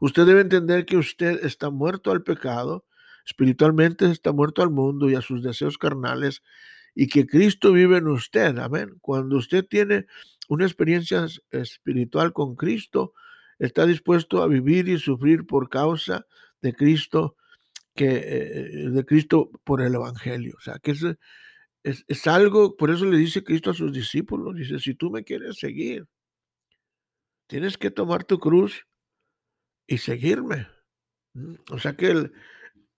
usted 0.00 0.26
debe 0.26 0.40
entender 0.40 0.87
que 0.87 0.96
usted 0.96 1.44
está 1.44 1.70
muerto 1.70 2.11
al 2.11 2.22
pecado, 2.22 2.87
espiritualmente 3.26 4.11
está 4.11 4.32
muerto 4.32 4.62
al 4.62 4.70
mundo 4.70 5.11
y 5.11 5.14
a 5.14 5.20
sus 5.20 5.42
deseos 5.42 5.78
carnales, 5.78 6.42
y 6.94 7.08
que 7.08 7.26
Cristo 7.26 7.72
vive 7.72 7.99
en 7.99 8.08
usted. 8.08 8.58
Amén. 8.58 8.96
Cuando 9.00 9.37
usted 9.37 9.66
tiene 9.66 10.06
una 10.49 10.64
experiencia 10.64 11.26
espiritual 11.50 12.32
con 12.32 12.56
Cristo, 12.56 13.14
está 13.66 13.87
dispuesto 13.87 14.42
a 14.42 14.47
vivir 14.47 14.88
y 14.88 14.99
sufrir 14.99 15.47
por 15.47 15.69
causa 15.69 16.26
de 16.61 16.75
Cristo, 16.75 17.37
que, 17.95 18.07
eh, 18.09 18.90
de 18.90 19.04
Cristo 19.04 19.50
por 19.64 19.83
el 19.83 19.95
Evangelio. 19.95 20.54
O 20.59 20.61
sea, 20.61 20.78
que 20.78 20.92
es, 20.92 21.04
es, 21.83 22.04
es 22.07 22.26
algo, 22.26 22.76
por 22.76 22.90
eso 22.90 23.04
le 23.07 23.16
dice 23.16 23.45
Cristo 23.45 23.71
a 23.71 23.75
sus 23.75 23.92
discípulos, 23.92 24.57
dice, 24.57 24.78
si 24.78 24.95
tú 24.95 25.11
me 25.11 25.25
quieres 25.25 25.59
seguir, 25.59 26.07
Tienes 27.52 27.76
que 27.76 27.90
tomar 27.90 28.25
tu 28.25 28.38
cruz 28.38 28.87
y 29.87 29.99
seguirme. 29.99 30.69
Mm, 31.35 31.57
o 31.71 31.78
sea 31.78 31.95
que 31.95 32.31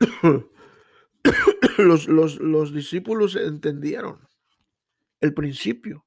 los, 1.78 2.06
los, 2.06 2.72
discípulos 2.72 3.34
entendieron 3.34 4.28
el 5.20 5.34
principio. 5.34 6.06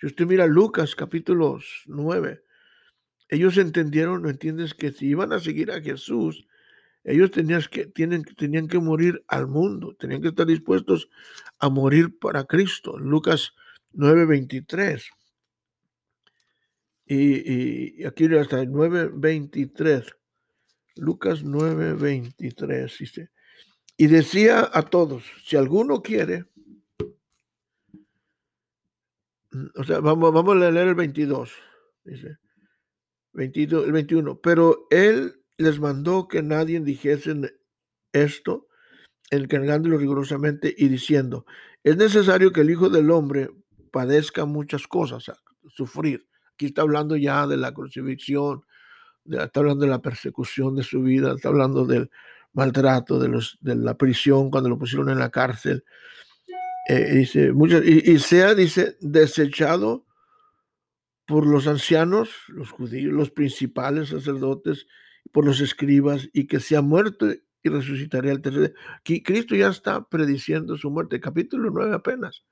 Si 0.00 0.06
usted 0.06 0.26
mira 0.26 0.48
Lucas 0.48 0.96
capítulo 0.96 1.60
9, 1.86 2.42
ellos 3.28 3.56
entendieron, 3.58 4.22
¿no 4.22 4.30
entiendes? 4.30 4.74
Que 4.74 4.92
si 4.92 5.08
iban 5.08 5.32
a 5.32 5.40
seguir 5.40 5.70
a 5.70 5.80
Jesús, 5.80 6.46
ellos 7.04 7.30
tenían 7.30 7.62
que, 7.70 7.86
tienen, 7.86 8.24
tenían 8.24 8.68
que 8.68 8.78
morir 8.78 9.24
al 9.28 9.46
mundo, 9.46 9.96
tenían 9.98 10.20
que 10.20 10.28
estar 10.28 10.46
dispuestos 10.46 11.08
a 11.58 11.68
morir 11.68 12.18
para 12.18 12.44
Cristo. 12.44 12.98
Lucas 12.98 13.52
9:23. 13.94 15.02
Y, 17.08 18.04
aquí 18.04 18.26
hasta 18.36 18.60
el 18.60 18.68
9.23. 18.68 20.14
Lucas 20.96 21.42
9.23 21.42 22.98
dice. 22.98 23.30
Y 23.96 24.06
decía 24.08 24.68
a 24.72 24.82
todos, 24.82 25.24
si 25.44 25.56
alguno 25.56 26.02
quiere, 26.02 26.44
mm, 29.50 29.66
o 29.74 29.84
sea, 29.84 30.00
vamos, 30.00 30.32
vamos 30.32 30.54
a 30.54 30.70
leer 30.70 30.88
el 30.88 30.94
22, 30.94 31.50
dice, 32.04 32.38
22, 33.38 33.86
el 33.86 33.92
21, 33.92 34.40
pero 34.40 34.88
él 34.90 35.40
les 35.56 35.78
mandó 35.78 36.26
que 36.26 36.42
nadie 36.42 36.80
dijese 36.80 37.56
esto, 38.12 38.66
encargándolo 39.30 39.96
rigurosamente 39.96 40.74
y 40.76 40.88
diciendo, 40.88 41.46
es 41.84 41.96
necesario 41.96 42.52
que 42.52 42.62
el 42.62 42.70
Hijo 42.70 42.88
del 42.88 43.10
Hombre 43.10 43.50
padezca 43.92 44.44
muchas 44.44 44.86
cosas, 44.86 45.30
sufrir, 45.68 46.26
Aquí 46.54 46.66
está 46.66 46.82
hablando 46.82 47.14
ya 47.14 47.46
de 47.46 47.56
la 47.56 47.72
crucifixión, 47.72 48.64
está 49.24 49.60
hablando 49.60 49.84
de 49.84 49.92
la 49.92 50.02
persecución 50.02 50.74
de 50.74 50.82
su 50.82 51.00
vida, 51.02 51.32
está 51.32 51.50
hablando 51.50 51.86
del 51.86 52.10
maltrato, 52.52 53.20
de, 53.20 53.28
los, 53.28 53.58
de 53.60 53.76
la 53.76 53.96
prisión 53.96 54.50
cuando 54.50 54.68
lo 54.68 54.76
pusieron 54.76 55.08
en 55.08 55.20
la 55.20 55.30
cárcel. 55.30 55.84
Eh, 56.88 57.14
dice, 57.14 57.52
y, 57.84 58.18
sea, 58.18 58.56
dice, 58.56 58.96
desechado 59.00 60.07
por 61.28 61.46
los 61.46 61.66
ancianos, 61.66 62.30
los 62.48 62.70
judíos, 62.70 63.12
los 63.12 63.30
principales 63.30 64.08
sacerdotes, 64.08 64.86
por 65.30 65.44
los 65.44 65.60
escribas, 65.60 66.30
y 66.32 66.46
que 66.46 66.58
sea 66.58 66.80
muerto 66.80 67.30
y 67.30 67.68
resucitaré 67.68 68.30
al 68.30 68.40
tercer 68.40 68.72
día. 69.02 69.22
Cristo 69.22 69.54
ya 69.54 69.68
está 69.68 70.08
prediciendo 70.08 70.78
su 70.78 70.90
muerte, 70.90 71.20
capítulo 71.20 71.70
9 71.70 71.94
apenas. 71.94 72.46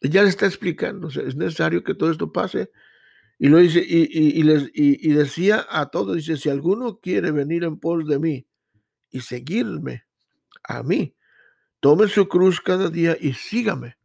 Ya 0.00 0.22
le 0.22 0.28
está 0.28 0.46
explicando, 0.46 1.08
es 1.08 1.34
necesario 1.34 1.82
que 1.82 1.94
todo 1.94 2.12
esto 2.12 2.30
pase 2.30 2.70
y 3.36 3.48
lo 3.48 3.58
dice, 3.58 3.84
y, 3.84 4.40
les, 4.44 4.70
y, 4.72 5.08
decía 5.08 5.66
a 5.68 5.86
todos, 5.86 6.14
dice, 6.14 6.36
si 6.36 6.48
alguno 6.50 7.00
quiere 7.00 7.32
venir 7.32 7.64
en 7.64 7.80
pos 7.80 8.06
de 8.06 8.20
mí 8.20 8.46
y 9.10 9.22
seguirme 9.22 10.04
a 10.62 10.84
mí, 10.84 11.16
tome 11.80 12.06
su 12.06 12.28
cruz 12.28 12.60
cada 12.60 12.90
día 12.90 13.16
y 13.20 13.32
sígame. 13.32 13.96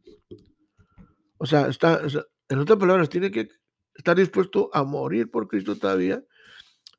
O 1.36 1.46
sea, 1.46 1.68
está, 1.68 2.02
en 2.48 2.58
otras 2.58 2.78
palabras, 2.80 3.08
tiene 3.08 3.30
que 3.30 3.48
estar 3.98 4.16
dispuesto 4.16 4.70
a 4.72 4.84
morir 4.84 5.30
por 5.30 5.48
Cristo 5.48 5.76
todavía, 5.76 6.24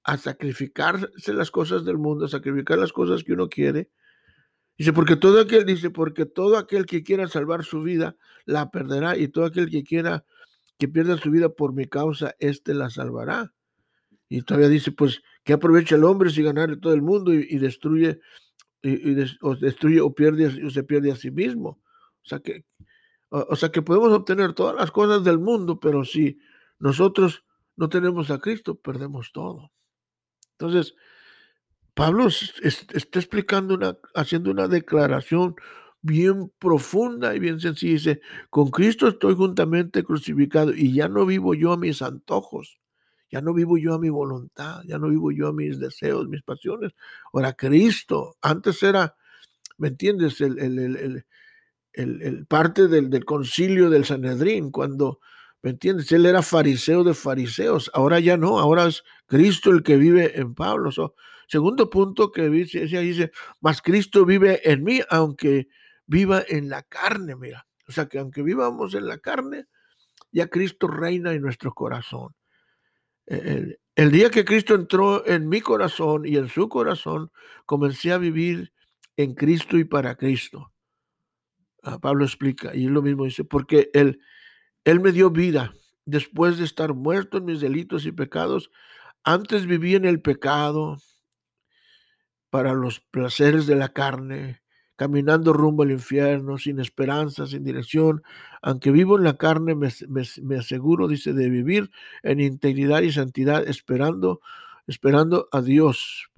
a 0.03 0.17
sacrificarse 0.17 1.33
las 1.33 1.49
cosas 1.49 1.85
del 1.85 1.97
mundo, 1.97 2.25
a 2.25 2.29
sacrificar 2.29 2.77
las 2.77 2.93
cosas 2.93 3.23
que 3.23 3.33
uno 3.33 3.49
quiere. 3.49 3.89
Dice, 4.77 4.93
porque 4.93 5.15
todo 5.15 5.41
aquel, 5.41 5.65
dice, 5.65 5.89
porque 5.89 6.25
todo 6.25 6.57
aquel 6.57 6.85
que 6.85 7.03
quiera 7.03 7.27
salvar 7.27 7.63
su 7.63 7.81
vida, 7.81 8.15
la 8.45 8.69
perderá, 8.69 9.17
y 9.17 9.29
todo 9.29 9.45
aquel 9.45 9.69
que 9.69 9.83
quiera 9.83 10.25
que 10.77 10.87
pierda 10.87 11.17
su 11.17 11.31
vida 11.31 11.49
por 11.49 11.73
mi 11.73 11.85
causa, 11.85 12.35
éste 12.39 12.73
la 12.73 12.89
salvará. 12.89 13.53
Y 14.29 14.43
todavía 14.43 14.69
dice, 14.69 14.91
pues, 14.91 15.21
¿qué 15.43 15.53
aprovecha 15.53 15.95
el 15.95 16.03
hombre 16.03 16.29
si 16.29 16.43
ganare 16.43 16.77
todo 16.77 16.93
el 16.93 17.01
mundo 17.01 17.33
y, 17.33 17.57
destruye, 17.57 18.19
y, 18.81 19.21
o 19.41 19.55
destruye 19.55 19.99
o 20.01 20.13
pierde 20.13 20.65
o 20.65 20.69
se 20.69 20.83
pierde 20.83 21.11
a 21.11 21.15
sí 21.15 21.31
mismo? 21.31 21.81
O 22.23 22.27
sea 22.29 22.39
que, 22.39 22.65
o, 23.29 23.55
sea 23.55 23.69
que 23.69 23.81
podemos 23.81 24.11
obtener 24.11 24.53
todas 24.53 24.75
las 24.75 24.91
cosas 24.91 25.23
del 25.23 25.39
mundo, 25.39 25.79
pero 25.79 26.05
si 26.05 26.39
nosotros 26.79 27.43
no 27.75 27.89
tenemos 27.89 28.31
a 28.31 28.39
Cristo, 28.39 28.75
perdemos 28.75 29.31
todo. 29.31 29.71
Entonces, 30.57 30.95
Pablo 31.93 32.27
está 32.27 33.19
explicando 33.19 33.75
una, 33.75 33.97
haciendo 34.15 34.51
una 34.51 34.67
declaración 34.67 35.55
bien 36.01 36.51
profunda 36.59 37.35
y 37.35 37.39
bien 37.39 37.59
sencilla. 37.59 37.93
Dice, 37.93 38.21
con 38.49 38.71
Cristo 38.71 39.07
estoy 39.07 39.35
juntamente 39.35 40.03
crucificado 40.03 40.73
y 40.73 40.93
ya 40.93 41.07
no 41.07 41.25
vivo 41.25 41.53
yo 41.53 41.73
a 41.73 41.77
mis 41.77 42.01
antojos, 42.01 42.79
ya 43.31 43.41
no 43.41 43.53
vivo 43.53 43.77
yo 43.77 43.93
a 43.93 43.99
mi 43.99 44.09
voluntad, 44.09 44.81
ya 44.85 44.97
no 44.97 45.09
vivo 45.09 45.31
yo 45.31 45.47
a 45.47 45.53
mis 45.53 45.79
deseos, 45.79 46.27
mis 46.27 46.41
pasiones. 46.41 46.93
Ahora 47.33 47.53
Cristo, 47.53 48.37
antes 48.41 48.81
era, 48.81 49.15
¿me 49.77 49.89
entiendes? 49.89 50.41
El, 50.41 50.59
el, 50.59 51.25
el, 51.93 52.45
parte 52.45 52.87
del, 52.87 53.09
del, 53.09 53.25
concilio 53.25 53.89
del 53.89 54.05
Sanedrín, 54.05 54.71
cuando, 54.71 55.19
¿me 55.61 55.71
entiendes? 55.71 56.11
Él 56.11 56.25
era 56.25 56.41
fariseo 56.41 57.03
de 57.03 57.13
fariseos, 57.13 57.91
ahora 57.93 58.19
ya 58.19 58.37
no, 58.37 58.59
ahora 58.59 58.87
es 58.87 59.03
Cristo 59.25 59.71
el 59.71 59.83
que 59.83 59.97
vive 59.97 60.39
en 60.39 60.55
Pablo. 60.55 60.91
segundo 61.47 61.89
punto 61.89 62.31
que 62.31 62.49
dice, 62.49 62.85
dice, 62.85 63.31
más 63.61 63.81
Cristo 63.81 64.25
vive 64.25 64.61
en 64.69 64.83
mí, 64.83 65.01
aunque 65.09 65.67
viva 66.05 66.43
en 66.47 66.69
la 66.69 66.83
carne, 66.83 67.35
mira. 67.35 67.67
O 67.87 67.91
sea 67.91 68.07
que 68.07 68.19
aunque 68.19 68.43
vivamos 68.43 68.93
en 68.93 69.07
la 69.07 69.17
carne, 69.17 69.65
ya 70.31 70.47
Cristo 70.47 70.87
reina 70.87 71.33
en 71.33 71.41
nuestro 71.41 71.73
corazón. 71.73 72.35
El, 73.25 73.79
el, 73.95 74.11
día 74.11 74.29
que 74.29 74.45
Cristo 74.45 74.75
entró 74.75 75.25
en 75.25 75.49
mi 75.49 75.61
corazón 75.61 76.25
y 76.25 76.37
en 76.37 76.49
su 76.49 76.69
corazón, 76.69 77.31
comencé 77.65 78.11
a 78.11 78.17
vivir 78.17 78.73
en 79.17 79.35
Cristo 79.35 79.77
y 79.77 79.83
para 79.83 80.15
Cristo. 80.15 80.71
Ah, 81.83 81.99
Pablo 81.99 82.25
explica, 82.25 82.75
y 82.75 82.87
lo 82.87 83.01
mismo 83.01 83.25
dice, 83.25 83.43
porque 83.43 83.89
él, 83.93 84.19
él 84.85 84.99
me 84.99 85.11
dio 85.11 85.29
vida 85.29 85.73
después 86.05 86.57
de 86.57 86.65
estar 86.65 86.93
muerto 86.93 87.37
en 87.37 87.45
mis 87.45 87.61
delitos 87.61 88.05
y 88.05 88.11
pecados. 88.11 88.71
Antes 89.23 89.65
vivía 89.65 89.97
en 89.97 90.05
el 90.05 90.21
pecado 90.21 90.97
para 92.49 92.73
los 92.73 92.99
placeres 92.99 93.67
de 93.67 93.75
la 93.75 93.89
carne, 93.89 94.61
caminando 94.95 95.53
rumbo 95.53 95.83
al 95.83 95.91
infierno, 95.91 96.57
sin 96.57 96.79
esperanza, 96.79 97.45
sin 97.45 97.63
dirección. 97.63 98.23
Aunque 98.61 98.91
vivo 98.91 99.17
en 99.17 99.23
la 99.23 99.37
carne, 99.37 99.75
me, 99.75 100.57
aseguro, 100.57 101.07
dice, 101.07 101.33
de 101.33 101.49
vivir 101.49 101.91
en 102.23 102.39
integridad 102.39 103.01
y 103.01 103.11
santidad, 103.11 103.67
esperando, 103.67 104.41
esperando 104.87 105.47
a 105.51 105.61
Dios, 105.61 106.29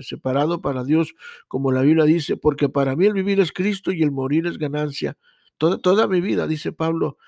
separado 0.00 0.62
para 0.62 0.84
Dios, 0.84 1.14
como 1.48 1.70
la 1.70 1.82
Biblia 1.82 2.04
dice, 2.04 2.36
porque 2.36 2.68
para 2.68 2.96
mí 2.96 3.06
el 3.06 3.12
vivir 3.12 3.40
es 3.40 3.52
Cristo 3.52 3.92
y 3.92 4.02
el 4.02 4.10
morir 4.10 4.46
es 4.46 4.56
ganancia. 4.56 5.18
Toda, 5.58 5.78
toda 5.78 6.08
mi 6.08 6.20
vida, 6.20 6.46
dice 6.46 6.72
Pablo, 6.72 7.18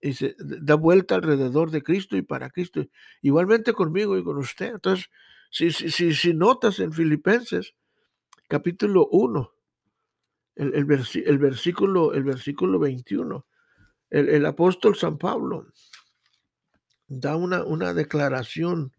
dice, 0.00 0.36
da 0.38 0.74
vuelta 0.74 1.16
alrededor 1.16 1.70
de 1.70 1.82
Cristo 1.82 2.16
y 2.16 2.22
para 2.22 2.50
Cristo. 2.50 2.86
Igualmente 3.22 3.72
conmigo 3.72 4.16
y 4.16 4.24
con 4.24 4.38
usted. 4.38 4.74
Entonces, 4.74 5.10
si, 5.50 5.70
si, 5.70 6.14
si 6.14 6.34
notas 6.34 6.78
en 6.78 6.92
Filipenses, 6.92 7.74
capítulo 8.48 9.08
1, 9.10 9.52
el, 10.56 10.74
el, 10.74 11.38
versículo, 11.38 12.12
el 12.14 12.24
versículo 12.24 12.78
21. 12.78 13.46
El, 14.10 14.44
apóstol 14.44 14.96
San 14.96 15.18
Pablo 15.18 15.68
da 17.06 17.36
una, 17.36 17.64
una 17.64 17.94
declaración 17.94 18.92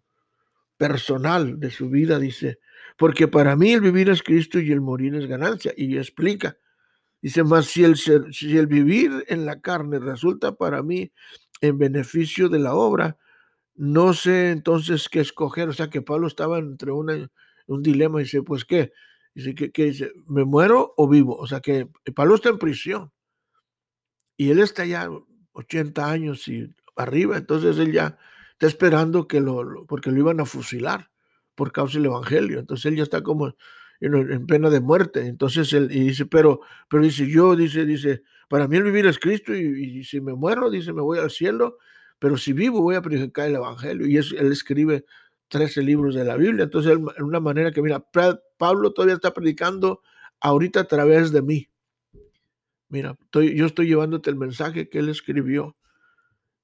personal 0.78 1.60
de 1.60 1.70
su 1.70 1.90
vida, 1.90 2.18
dice, 2.18 2.60
porque 2.98 3.28
para 3.28 3.56
mí 3.56 3.74
el 3.74 3.82
vivir 3.82 4.10
es 4.10 4.24
Cristo 4.24 4.60
y 4.60 4.72
el 4.72 4.82
morir 4.82 5.16
es 5.16 5.28
ganancia. 5.28 5.74
Y 5.76 5.98
explica, 5.98 6.58
dice, 7.22 7.44
más 7.44 7.66
si 7.68 7.84
el, 7.84 7.98
si 7.98 8.58
el 8.58 8.68
vivir 8.68 9.26
en 9.28 9.46
la 9.46 9.62
carne 9.62 10.00
resulta 10.00 10.56
para 10.56 10.84
mí 10.84 11.12
en 11.62 11.78
beneficio 11.78 12.50
de 12.50 12.60
la 12.60 12.74
obra, 12.74 13.18
no 13.76 14.14
sé 14.14 14.52
entonces 14.52 15.10
qué 15.10 15.20
escoger. 15.20 15.70
O 15.70 15.74
sea 15.74 15.90
que 15.90 16.02
Pablo 16.02 16.28
estaba 16.28 16.60
entre 16.60 16.92
una, 16.92 17.30
un 17.68 17.84
dilema 17.84 18.20
y 18.20 18.24
dice, 18.24 18.42
pues 18.44 18.66
qué, 18.66 18.92
Dice 19.34 19.56
que, 19.56 19.86
dice, 19.86 20.12
¿me 20.28 20.44
muero 20.44 20.94
o 20.98 21.08
vivo? 21.08 21.38
O 21.38 21.48
sea 21.48 21.62
que 21.62 21.88
Pablo 22.16 22.36
está 22.36 22.50
en 22.50 22.58
prisión. 22.58 23.12
Y 24.36 24.52
él 24.52 24.60
está 24.60 24.86
ya 24.86 25.10
80 25.54 26.10
años 26.10 26.48
y 26.48 26.74
arriba, 26.96 27.38
entonces 27.38 27.78
él 27.78 27.94
ya 27.94 28.18
está 28.54 28.68
esperando 28.68 29.28
que 29.28 29.40
lo, 29.40 29.86
porque 29.88 30.12
lo 30.12 30.20
iban 30.20 30.40
a 30.40 30.46
fusilar 30.46 31.10
por 31.56 31.72
causa 31.72 31.98
del 31.98 32.08
evangelio. 32.08 32.60
Entonces 32.60 32.86
él 32.88 32.98
ya 32.98 33.04
está 33.04 33.24
como 33.24 33.56
en, 34.02 34.48
pena 34.48 34.70
de 34.70 34.82
muerte. 34.82 35.28
Entonces 35.28 35.72
él 35.74 35.88
dice, 35.88 36.26
pero, 36.26 36.62
pero 36.90 37.04
dice, 37.04 37.28
yo, 37.30 37.56
dice, 37.56 37.86
dice, 37.86 38.24
para 38.50 38.68
mí 38.68 38.78
el 38.78 38.84
vivir 38.84 39.06
es 39.06 39.20
Cristo 39.20 39.54
y, 39.56 40.04
si 40.04 40.20
me 40.20 40.34
muero, 40.34 40.70
dice, 40.70 40.92
me 40.92 41.02
voy 41.02 41.20
al 41.20 41.30
cielo, 41.30 41.78
pero 42.20 42.38
si 42.38 42.54
vivo 42.54 42.82
voy 42.82 42.96
a 42.96 43.02
predicar 43.02 43.48
el 43.48 43.56
evangelio. 43.56 44.08
Y 44.08 44.18
él 44.18 44.52
escribe 44.52 45.06
13 45.48 45.84
libros 45.84 46.16
de 46.16 46.26
la 46.26 46.36
Biblia. 46.36 46.64
Entonces, 46.64 46.94
en 46.94 47.24
una 47.24 47.40
manera 47.40 47.72
que, 47.72 47.82
mira, 47.82 48.04
Pablo 48.58 48.94
todavía 48.94 49.16
está 49.16 49.34
predicando 49.34 50.02
ahorita 50.40 50.82
a 50.82 50.84
través 50.86 51.32
de 51.32 51.42
mí. 51.42 51.70
Mira, 52.90 53.18
yo 53.32 53.66
estoy 53.66 53.88
llevándote 53.88 54.30
el 54.30 54.36
mensaje 54.36 54.90
que 54.90 55.00
él 55.00 55.10
escribió. 55.10 55.78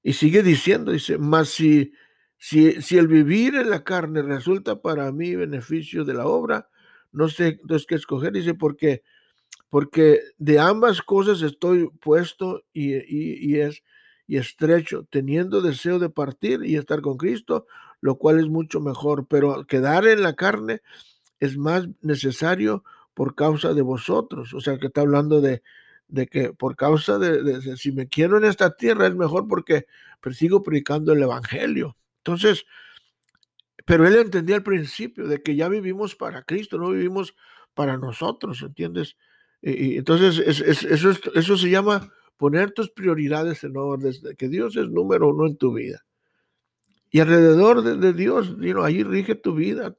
Y 0.03 0.13
sigue 0.13 0.43
diciendo, 0.43 0.91
dice, 0.91 1.17
más 1.17 1.49
si, 1.49 1.93
si, 2.37 2.81
si 2.81 2.97
el 2.97 3.07
vivir 3.07 3.55
en 3.55 3.69
la 3.69 3.83
carne 3.83 4.21
resulta 4.21 4.81
para 4.81 5.11
mí 5.11 5.35
beneficio 5.35 6.03
de 6.03 6.13
la 6.13 6.25
obra, 6.25 6.69
no 7.17 7.29
sé 7.29 7.59
entonces 7.61 7.87
qué 7.87 7.95
escoger, 7.95 8.33
dice, 8.33 8.53
porque, 8.53 9.03
porque 9.69 10.21
de 10.37 10.59
ambas 10.59 11.01
cosas 11.01 11.41
estoy 11.41 11.89
puesto 11.99 12.63
y, 12.73 12.93
y 13.53 13.59
es 13.59 13.83
y 14.27 14.35
estrecho, 14.37 15.07
teniendo 15.09 15.61
deseo 15.61 15.99
de 15.99 16.09
partir 16.09 16.63
y 16.65 16.75
estar 16.75 17.01
con 17.01 17.17
Cristo, 17.17 17.65
lo 18.01 18.17
cual 18.17 18.39
es 18.39 18.47
mucho 18.47 18.81
mejor, 18.81 19.25
pero 19.27 19.65
quedar 19.65 20.05
en 20.05 20.21
la 20.21 20.33
carne 20.33 20.81
es 21.39 21.57
más 21.57 21.87
necesario 22.01 22.83
por 23.13 23.35
causa 23.35 23.73
de 23.73 23.81
vosotros. 23.81 24.53
O 24.53 24.59
sea, 24.59 24.77
que 24.77 24.87
está 24.87 25.01
hablando 25.01 25.39
de, 25.39 25.63
de 26.09 26.27
que 26.27 26.51
por 26.53 26.75
causa 26.75 27.17
de, 27.17 27.77
si 27.77 27.91
me 27.93 28.07
quiero 28.07 28.37
en 28.37 28.43
esta 28.43 28.75
tierra 28.75 29.07
es 29.07 29.15
mejor 29.15 29.47
porque 29.47 29.87
sigo 30.33 30.61
predicando 30.61 31.13
el 31.13 31.23
Evangelio. 31.23 31.95
Entonces, 32.17 32.65
pero 33.87 34.05
él 34.05 34.17
entendía 34.17 34.57
al 34.57 34.63
principio 34.63 35.27
de 35.27 35.41
que 35.41 35.55
ya 35.55 35.69
vivimos 35.69 36.13
para 36.13 36.43
Cristo, 36.43 36.77
no 36.77 36.89
vivimos 36.89 37.37
para 37.73 37.95
nosotros, 37.95 38.61
¿entiendes? 38.61 39.15
Y, 39.61 39.95
entonces, 39.97 40.39
eso, 40.45 41.11
eso 41.33 41.57
se 41.57 41.69
llama 41.69 42.11
poner 42.35 42.71
tus 42.71 42.89
prioridades 42.89 43.63
en 43.63 43.77
orden, 43.77 44.13
que 44.37 44.49
Dios 44.49 44.75
es 44.75 44.89
número 44.89 45.29
uno 45.29 45.47
en 45.47 45.55
tu 45.55 45.73
vida. 45.73 46.03
Y 47.11 47.21
alrededor 47.21 47.81
de, 47.81 48.11
Dios, 48.11 48.57
ahí 48.83 49.03
rige 49.03 49.35
tu 49.35 49.55
vida, 49.55 49.95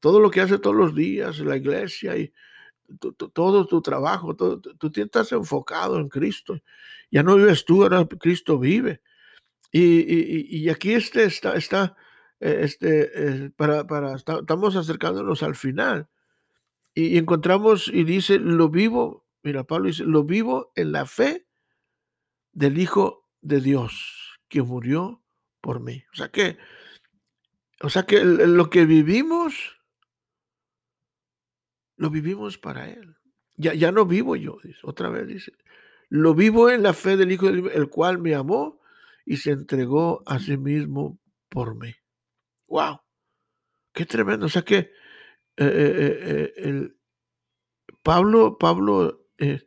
todo 0.00 0.18
lo 0.18 0.30
que 0.32 0.40
hace 0.40 0.58
todos 0.58 0.74
los 0.74 0.92
días, 0.92 1.38
la 1.38 1.56
iglesia 1.56 2.16
y 2.16 2.32
todo 3.32 3.68
tu 3.68 3.82
trabajo, 3.82 4.34
todo, 4.34 4.60
tú 4.60 4.90
estás 4.96 5.30
enfocado 5.30 6.00
en 6.00 6.08
Cristo. 6.08 6.58
Ya 7.08 7.22
no 7.22 7.36
vives 7.36 7.64
tú, 7.64 7.84
ahora 7.84 8.04
Cristo 8.18 8.58
vive. 8.58 9.00
Y, 9.70 10.68
aquí 10.70 10.92
este 10.92 11.22
está, 11.22 11.54
está 11.54 11.96
este, 12.40 13.44
eh, 13.44 13.50
para, 13.50 13.86
para, 13.86 14.14
estamos 14.14 14.76
acercándonos 14.76 15.42
al 15.42 15.54
final. 15.54 16.08
Y, 16.94 17.18
encontramos, 17.18 17.88
y 17.88 18.04
dice, 18.04 18.38
lo 18.38 18.68
vivo, 18.70 19.26
mira, 19.42 19.64
Pablo 19.64 19.88
dice, 19.88 20.04
lo 20.04 20.24
vivo 20.24 20.72
en 20.76 20.92
la 20.92 21.06
fe 21.06 21.46
del 22.52 22.78
Hijo 22.78 23.28
de 23.42 23.60
Dios 23.60 24.38
que 24.48 24.62
murió 24.62 25.22
por 25.60 25.80
mí. 25.80 26.04
O 26.12 26.16
sea 26.16 26.30
que, 26.30 26.56
o 27.82 27.90
sea 27.90 28.04
que 28.04 28.24
lo 28.24 28.70
que 28.70 28.86
vivimos, 28.86 29.78
lo 31.96 32.10
vivimos 32.10 32.56
para 32.56 32.88
Él. 32.88 33.16
Ya, 33.56 33.74
ya 33.74 33.92
no 33.92 34.06
vivo 34.06 34.36
yo, 34.36 34.58
otra 34.82 35.08
vez 35.08 35.26
dice, 35.26 35.52
lo 36.08 36.34
vivo 36.34 36.70
en 36.70 36.82
la 36.82 36.92
fe 36.92 37.16
del 37.16 37.32
Hijo 37.32 37.48
el 37.48 37.88
cual 37.88 38.18
me 38.18 38.34
amó 38.34 38.80
y 39.24 39.38
se 39.38 39.50
entregó 39.50 40.22
a 40.26 40.38
sí 40.38 40.56
mismo 40.56 41.18
por 41.48 41.74
mí. 41.74 41.94
¡Wow! 42.68 43.00
¡Qué 43.92 44.06
tremendo! 44.06 44.46
O 44.46 44.48
sea 44.48 44.62
que 44.62 44.76
eh, 44.76 44.90
eh, 45.58 46.18
eh, 46.22 46.52
el, 46.56 46.96
Pablo, 48.02 48.58
Pablo 48.58 49.26
es, 49.36 49.64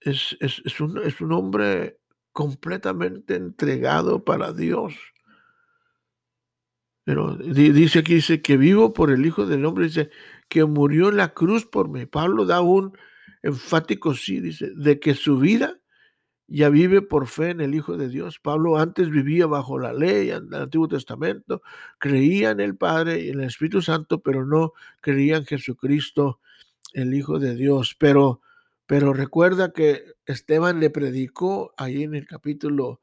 es, 0.00 0.80
un, 0.80 0.98
es 0.98 1.20
un 1.20 1.32
hombre 1.32 2.00
completamente 2.32 3.34
entregado 3.34 4.24
para 4.24 4.52
Dios. 4.52 4.94
Pero 7.04 7.34
dice 7.36 8.00
aquí, 8.00 8.14
dice 8.14 8.40
que 8.40 8.56
vivo 8.56 8.92
por 8.92 9.10
el 9.10 9.26
Hijo 9.26 9.46
del 9.46 9.64
Hombre, 9.64 9.86
dice 9.86 10.10
que 10.48 10.64
murió 10.64 11.08
en 11.08 11.16
la 11.16 11.34
cruz 11.34 11.66
por 11.66 11.88
mí. 11.88 12.06
Pablo 12.06 12.44
da 12.44 12.60
un 12.60 12.96
enfático 13.42 14.14
sí, 14.14 14.40
dice, 14.40 14.70
de 14.76 15.00
que 15.00 15.14
su 15.14 15.38
vida 15.38 15.79
ya 16.50 16.68
vive 16.68 17.00
por 17.00 17.26
fe 17.26 17.50
en 17.50 17.60
el 17.62 17.74
Hijo 17.74 17.96
de 17.96 18.08
Dios. 18.08 18.38
Pablo 18.38 18.78
antes 18.78 19.08
vivía 19.08 19.46
bajo 19.46 19.78
la 19.78 19.92
ley 19.92 20.30
en 20.30 20.52
el 20.52 20.62
Antiguo 20.62 20.88
Testamento, 20.88 21.62
creía 21.98 22.50
en 22.50 22.60
el 22.60 22.76
Padre 22.76 23.20
y 23.20 23.30
en 23.30 23.40
el 23.40 23.46
Espíritu 23.46 23.80
Santo, 23.80 24.20
pero 24.20 24.44
no 24.44 24.72
creía 25.00 25.36
en 25.36 25.46
Jesucristo, 25.46 26.40
el 26.92 27.14
Hijo 27.14 27.38
de 27.38 27.54
Dios. 27.54 27.96
Pero 27.98 28.42
pero 28.90 29.12
recuerda 29.12 29.72
que 29.72 30.02
Esteban 30.26 30.80
le 30.80 30.90
predicó 30.90 31.72
ahí 31.76 32.02
en 32.02 32.16
el 32.16 32.26
capítulo 32.26 33.00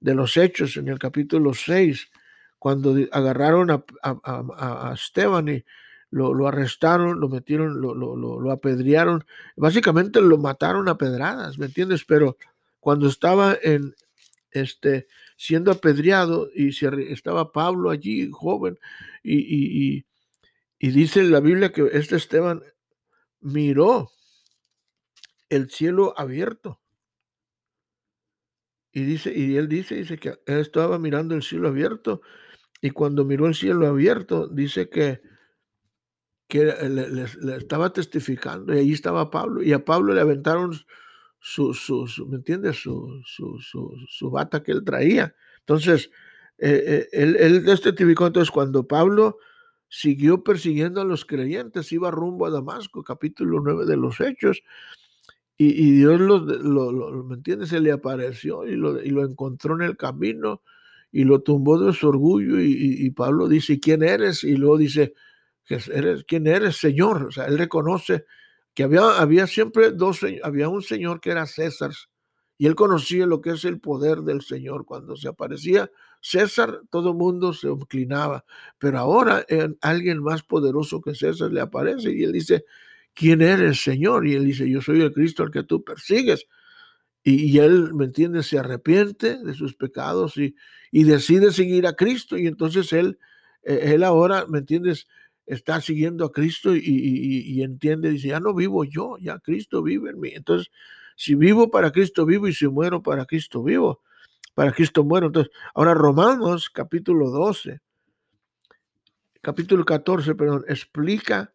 de 0.00 0.16
los 0.16 0.36
Hechos, 0.36 0.76
en 0.76 0.88
el 0.88 0.98
capítulo 0.98 1.54
6, 1.54 2.10
cuando 2.58 2.96
agarraron 3.12 3.70
a, 3.70 4.92
Esteban 4.92 5.48
y 5.48 5.64
lo, 6.10 6.48
arrestaron, 6.48 7.20
lo 7.20 7.28
metieron, 7.28 7.80
lo, 7.80 7.94
lo, 7.94 8.50
apedrearon, 8.50 9.24
básicamente 9.54 10.20
lo 10.20 10.38
mataron 10.38 10.88
a 10.88 10.98
pedradas, 10.98 11.56
¿me 11.56 11.66
entiendes? 11.66 12.04
Pero 12.04 12.36
cuando 12.88 13.06
estaba 13.06 13.54
en 13.62 13.94
este 14.50 15.08
siendo 15.36 15.70
apedreado 15.70 16.48
y 16.54 16.70
estaba 17.12 17.52
Pablo 17.52 17.90
allí, 17.90 18.30
joven, 18.32 18.78
y, 19.22 20.06
y 20.78 20.90
dice 20.90 21.22
la 21.24 21.40
Biblia 21.40 21.70
que 21.70 21.86
este 21.92 22.16
Esteban 22.16 22.62
miró 23.40 24.10
el 25.50 25.68
cielo 25.68 26.14
abierto. 26.16 26.80
Y 28.90 29.02
dice, 29.02 29.34
y 29.36 29.58
él 29.58 29.68
dice, 29.68 29.96
dice 29.96 30.16
que 30.16 30.40
él 30.46 30.56
estaba 30.56 30.98
mirando 30.98 31.34
el 31.34 31.42
cielo 31.42 31.68
abierto, 31.68 32.22
y 32.80 32.88
cuando 32.88 33.26
miró 33.26 33.48
el 33.48 33.54
cielo 33.54 33.86
abierto, 33.86 34.48
dice 34.48 34.88
que, 34.88 35.20
que 36.48 36.64
le, 36.64 37.24
estaba 37.54 37.92
testificando 37.92 38.74
y 38.74 38.78
allí 38.78 38.92
estaba 38.94 39.30
Pablo 39.30 39.62
y 39.62 39.74
a 39.74 39.84
Pablo 39.84 40.14
le 40.14 40.22
aventaron 40.22 40.72
su, 41.40 41.74
su, 41.74 42.06
¿me 42.28 42.36
entiendes? 42.36 42.76
Su, 42.76 43.22
su, 43.24 43.58
su, 44.08 44.30
bata 44.30 44.62
que 44.62 44.72
él 44.72 44.84
traía. 44.84 45.34
Entonces, 45.60 46.10
eh, 46.58 46.82
eh, 46.86 47.08
él, 47.12 47.36
él 47.36 47.64
testificó 47.64 48.26
entonces 48.26 48.50
cuando 48.50 48.86
Pablo 48.86 49.38
siguió 49.88 50.42
persiguiendo 50.44 51.00
a 51.00 51.04
los 51.04 51.24
creyentes, 51.24 51.92
iba 51.92 52.10
rumbo 52.10 52.46
a 52.46 52.50
Damasco, 52.50 53.02
capítulo 53.02 53.60
9 53.60 53.86
de 53.86 53.96
los 53.96 54.20
Hechos, 54.20 54.62
y, 55.60 55.90
Dios 55.90 56.20
lo, 56.20 56.38
lo, 56.38 57.24
¿me 57.24 57.34
entiendes? 57.34 57.70
Se 57.70 57.80
le 57.80 57.90
apareció 57.90 58.64
y 58.64 58.76
lo, 58.76 59.02
y 59.02 59.10
lo 59.10 59.24
encontró 59.24 59.74
en 59.74 59.82
el 59.82 59.96
camino 59.96 60.62
y 61.10 61.24
lo 61.24 61.40
tumbó 61.40 61.80
de 61.80 61.92
su 61.92 62.08
orgullo 62.08 62.60
y, 62.60 63.10
Pablo 63.10 63.48
dice, 63.48 63.80
¿quién 63.80 64.04
eres? 64.04 64.44
Y 64.44 64.56
luego 64.56 64.78
dice, 64.78 65.14
eres, 65.68 66.22
¿quién 66.28 66.46
eres, 66.46 66.76
Señor? 66.76 67.24
O 67.24 67.30
sea, 67.32 67.46
él 67.46 67.58
reconoce 67.58 68.24
que 68.78 68.84
había, 68.84 69.18
había 69.18 69.48
siempre 69.48 69.90
dos, 69.90 70.20
había 70.44 70.68
un 70.68 70.82
Señor 70.82 71.20
que 71.20 71.32
era 71.32 71.46
César 71.46 71.90
y 72.56 72.66
él 72.68 72.76
conocía 72.76 73.26
lo 73.26 73.40
que 73.40 73.50
es 73.50 73.64
el 73.64 73.80
poder 73.80 74.18
del 74.18 74.40
Señor. 74.40 74.84
Cuando 74.84 75.16
se 75.16 75.26
aparecía 75.26 75.90
César, 76.20 76.82
todo 76.88 77.10
el 77.10 77.16
mundo 77.16 77.52
se 77.52 77.66
inclinaba, 77.66 78.44
pero 78.78 79.00
ahora 79.00 79.44
alguien 79.80 80.22
más 80.22 80.44
poderoso 80.44 81.00
que 81.00 81.16
César 81.16 81.50
le 81.50 81.60
aparece 81.60 82.12
y 82.12 82.22
él 82.22 82.30
dice, 82.30 82.66
¿quién 83.14 83.42
eres, 83.42 83.82
Señor? 83.82 84.28
Y 84.28 84.34
él 84.34 84.44
dice, 84.44 84.70
yo 84.70 84.80
soy 84.80 85.00
el 85.00 85.12
Cristo 85.12 85.42
al 85.42 85.50
que 85.50 85.64
tú 85.64 85.82
persigues. 85.82 86.46
Y, 87.24 87.58
él, 87.58 87.92
¿me 87.94 88.04
entiendes? 88.04 88.46
Se 88.46 88.60
arrepiente 88.60 89.42
de 89.42 89.54
sus 89.54 89.74
pecados 89.74 90.36
y, 90.36 90.54
y 90.92 91.02
decide 91.02 91.50
seguir 91.50 91.84
a 91.88 91.94
Cristo. 91.94 92.38
Y 92.38 92.46
entonces 92.46 92.92
él, 92.92 93.18
eh, 93.64 93.94
él 93.94 94.04
ahora, 94.04 94.46
¿me 94.46 94.58
entiendes? 94.58 95.08
Está 95.48 95.80
siguiendo 95.80 96.24
a 96.26 96.32
Cristo 96.32 96.76
y, 96.76 96.80
y, 96.80 97.62
entiende, 97.62 98.10
dice, 98.10 98.28
ya 98.28 98.40
no 98.40 98.54
vivo 98.54 98.84
yo, 98.84 99.16
ya 99.18 99.38
Cristo 99.38 99.82
vive 99.82 100.10
en 100.10 100.20
mí. 100.20 100.30
Entonces, 100.34 100.70
si 101.16 101.34
vivo 101.34 101.70
para 101.70 101.90
Cristo 101.90 102.26
vivo 102.26 102.46
y 102.46 102.52
si 102.52 102.68
muero 102.68 103.02
para 103.02 103.24
Cristo 103.24 103.62
vivo, 103.62 104.02
para 104.54 104.72
Cristo 104.72 105.04
muero. 105.04 105.28
Entonces, 105.28 105.52
ahora 105.74 105.94
Romanos 105.94 106.70
capítulo 106.70 107.30
12, 107.30 107.80
capítulo 109.40 109.84
14, 109.84 110.34
perdón, 110.34 110.64
explica 110.68 111.52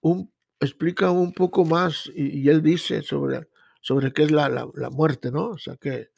un 0.00 0.30
explica 0.60 1.10
un 1.10 1.32
poco 1.32 1.64
más 1.64 2.10
y, 2.14 2.48
él 2.48 2.62
dice 2.62 3.02
sobre, 3.02 3.48
sobre 3.80 4.12
qué 4.12 4.24
es 4.24 4.30
la, 4.30 4.48
la, 4.48 4.90
muerte, 4.90 5.32
¿no? 5.32 5.48
O 5.48 5.58
sea 5.58 5.76
que, 5.76 6.10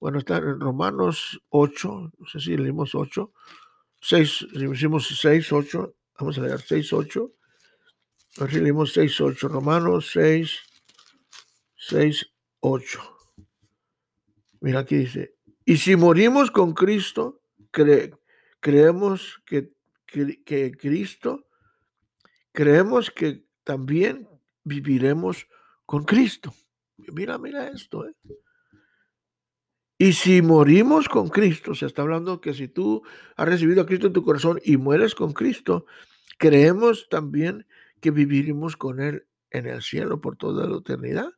bueno, 0.00 0.18
está 0.18 0.38
en 0.38 0.58
Romanos 0.58 1.40
8, 1.50 2.12
no 2.18 2.26
sé 2.26 2.40
si 2.40 2.56
leímos 2.56 2.94
8, 2.94 3.30
6, 4.00 4.46
si 4.52 4.64
hicimos 4.64 5.06
6, 5.20 5.52
8, 5.52 5.94
vamos 6.18 6.38
a 6.38 6.42
leer 6.42 6.60
6, 6.60 6.92
8, 6.92 7.34
a 8.38 8.44
ver 8.44 8.50
si 8.52 8.60
leímos 8.60 8.92
6, 8.92 9.20
8, 9.20 9.48
Romanos 9.48 10.10
6, 10.12 10.58
6, 11.76 12.26
8. 12.60 13.00
Mira 14.60 14.80
aquí 14.80 14.96
dice, 14.96 15.36
y 15.64 15.76
si 15.76 15.96
morimos 15.96 16.50
con 16.50 16.74
Cristo, 16.74 17.42
creemos 18.60 19.42
que, 19.46 19.72
que, 20.06 20.42
que 20.42 20.72
Cristo, 20.72 21.46
creemos 22.52 23.10
que 23.10 23.44
también 23.62 24.28
viviremos 24.62 25.46
con 25.86 26.04
Cristo. 26.04 26.54
Mira, 26.96 27.38
mira 27.38 27.68
esto. 27.68 28.06
¿eh? 28.08 28.14
Y 30.04 30.12
si 30.12 30.42
morimos 30.42 31.08
con 31.08 31.30
Cristo, 31.30 31.74
se 31.74 31.86
está 31.86 32.02
hablando 32.02 32.42
que 32.42 32.52
si 32.52 32.68
tú 32.68 33.02
has 33.36 33.48
recibido 33.48 33.80
a 33.80 33.86
Cristo 33.86 34.08
en 34.08 34.12
tu 34.12 34.22
corazón 34.22 34.60
y 34.62 34.76
mueres 34.76 35.14
con 35.14 35.32
Cristo, 35.32 35.86
creemos 36.36 37.08
también 37.08 37.66
que 38.02 38.10
viviremos 38.10 38.76
con 38.76 39.00
Él 39.00 39.26
en 39.50 39.64
el 39.64 39.80
cielo 39.80 40.20
por 40.20 40.36
toda 40.36 40.68
la 40.68 40.76
eternidad. 40.76 41.30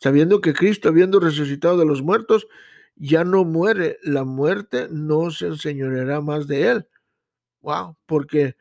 Sabiendo 0.00 0.42
que 0.42 0.52
Cristo, 0.52 0.90
habiendo 0.90 1.18
resucitado 1.18 1.78
de 1.78 1.86
los 1.86 2.02
muertos, 2.02 2.46
ya 2.94 3.24
no 3.24 3.46
muere, 3.46 3.96
la 4.02 4.24
muerte 4.24 4.88
no 4.90 5.30
se 5.30 5.46
enseñoreará 5.46 6.20
más 6.20 6.46
de 6.46 6.68
Él. 6.68 6.88
Wow, 7.62 7.96
porque, 8.04 8.54